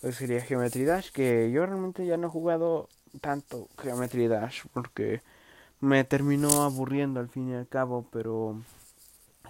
pues 0.02 0.16
sería 0.16 0.42
Geometry 0.42 0.86
Dash, 0.86 1.12
que 1.12 1.52
yo 1.52 1.66
realmente 1.66 2.06
ya 2.06 2.18
no 2.18 2.28
he 2.28 2.30
jugado 2.30 2.88
tanto 3.22 3.68
Geometry 3.80 4.28
Dash 4.28 4.64
porque 4.74 5.22
me 5.82 6.04
terminó 6.04 6.64
aburriendo 6.64 7.20
al 7.20 7.30
fin 7.30 7.50
y 7.50 7.56
al 7.56 7.68
cabo, 7.68 8.06
pero 8.12 8.56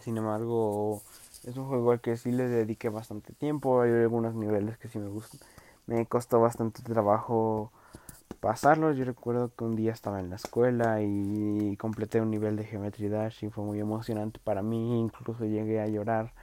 sin 0.02 0.17
embargo 0.17 1.02
es 1.45 1.58
un 1.58 1.67
juego 1.67 1.91
al 1.91 2.02
que 2.02 2.17
sí 2.17 2.32
le 2.32 2.47
dediqué 2.47 2.89
bastante 2.89 3.34
tiempo, 3.34 3.82
hay 3.82 3.91
algunos 3.91 4.36
niveles 4.36 4.78
que 4.78 4.88
sí 4.89 5.00
me 5.00 5.10
gustan. 5.10 5.41
Me 5.86 6.06
costó 6.06 6.39
bastante 6.39 6.82
trabajo 6.84 7.71
pasarlo. 8.39 8.93
Yo 8.93 9.06
recuerdo 9.06 9.54
que 9.56 9.63
un 9.63 9.76
día 9.76 9.91
estaba 9.91 10.19
en 10.19 10.30
la 10.30 10.36
escuela 10.36 11.02
y 11.02 11.76
completé 11.78 12.21
un 12.21 12.32
nivel 12.32 12.56
de 12.56 12.65
Geometry 12.65 13.10
Dash 13.10 13.43
y 13.43 13.50
fue 13.50 13.63
muy 13.63 13.80
emocionante 13.80 14.39
para 14.43 14.62
mí. 14.62 15.00
Incluso 15.00 15.45
llegué 15.45 15.82
a 15.82 15.88
llorar 15.88 16.34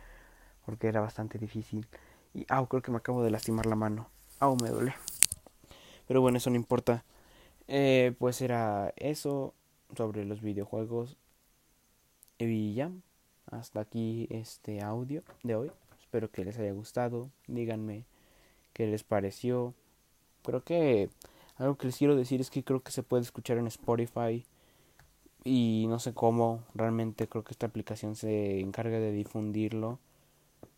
porque 0.66 0.88
era 0.88 1.00
bastante 1.00 1.38
difícil. 1.38 1.86
Y, 2.34 2.46
au, 2.48 2.66
creo 2.66 2.82
que 2.82 2.90
me 2.90 2.98
acabo 2.98 3.22
de 3.22 3.30
lastimar 3.30 3.66
la 3.66 3.76
mano. 3.76 4.08
Au, 4.40 4.56
me 4.56 4.68
duele. 4.68 4.94
Pero 6.06 6.20
bueno, 6.20 6.38
eso 6.38 6.50
no 6.50 6.56
importa. 6.56 7.04
Eh, 7.68 8.14
pues 8.18 8.40
era 8.42 8.92
eso 8.96 9.54
sobre 9.96 10.24
los 10.24 10.42
videojuegos. 10.42 11.16
Y 12.38 12.74
ya, 12.74 12.90
hasta 13.50 13.80
aquí 13.80 14.26
este 14.30 14.82
audio 14.82 15.22
de 15.42 15.54
hoy. 15.54 15.70
Espero 16.00 16.30
que 16.30 16.44
les 16.44 16.58
haya 16.58 16.72
gustado. 16.72 17.30
Díganme 17.46 18.04
qué 18.72 18.86
les 18.86 19.04
pareció. 19.04 19.74
Creo 20.42 20.62
que 20.62 21.08
algo 21.56 21.76
que 21.76 21.86
les 21.86 21.96
quiero 21.96 22.16
decir 22.16 22.40
es 22.40 22.50
que 22.50 22.64
creo 22.64 22.82
que 22.82 22.90
se 22.90 23.02
puede 23.02 23.22
escuchar 23.22 23.58
en 23.58 23.66
Spotify. 23.66 24.44
Y 25.44 25.86
no 25.88 25.98
sé 25.98 26.14
cómo. 26.14 26.64
Realmente 26.74 27.28
creo 27.28 27.44
que 27.44 27.52
esta 27.52 27.66
aplicación 27.66 28.16
se 28.16 28.60
encarga 28.60 28.98
de 28.98 29.12
difundirlo. 29.12 29.98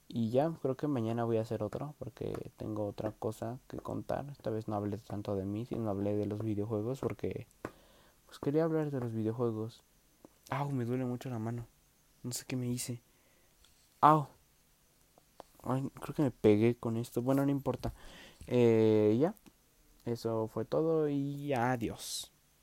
Y 0.08 0.30
ya, 0.30 0.52
creo 0.62 0.76
que 0.76 0.86
mañana 0.86 1.24
voy 1.24 1.38
a 1.38 1.42
hacer 1.42 1.62
otro 1.62 1.94
porque 1.98 2.50
tengo 2.56 2.86
otra 2.86 3.12
cosa 3.12 3.58
que 3.68 3.78
contar. 3.78 4.26
Esta 4.30 4.50
vez 4.50 4.68
no 4.68 4.76
hablé 4.76 4.98
tanto 4.98 5.34
de 5.34 5.44
mí, 5.44 5.66
sino 5.66 5.90
hablé 5.90 6.16
de 6.16 6.26
los 6.26 6.40
videojuegos 6.40 7.00
porque 7.00 7.46
pues 8.26 8.38
quería 8.38 8.64
hablar 8.64 8.90
de 8.90 9.00
los 9.00 9.12
videojuegos. 9.12 9.82
Au, 10.50 10.70
me 10.70 10.84
duele 10.84 11.04
mucho 11.04 11.28
la 11.28 11.38
mano. 11.38 11.66
No 12.22 12.32
sé 12.32 12.44
qué 12.46 12.56
me 12.56 12.68
hice. 12.68 13.00
Au. 14.00 14.28
Ay, 15.62 15.88
creo 16.00 16.14
que 16.14 16.22
me 16.22 16.30
pegué 16.30 16.76
con 16.76 16.96
esto. 16.96 17.22
Bueno, 17.22 17.44
no 17.44 17.50
importa. 17.50 17.92
Eh, 18.46 19.16
ya. 19.20 19.34
Eso 20.06 20.48
fue 20.48 20.64
todo 20.64 21.08
y 21.08 21.52
adiós. 21.52 22.32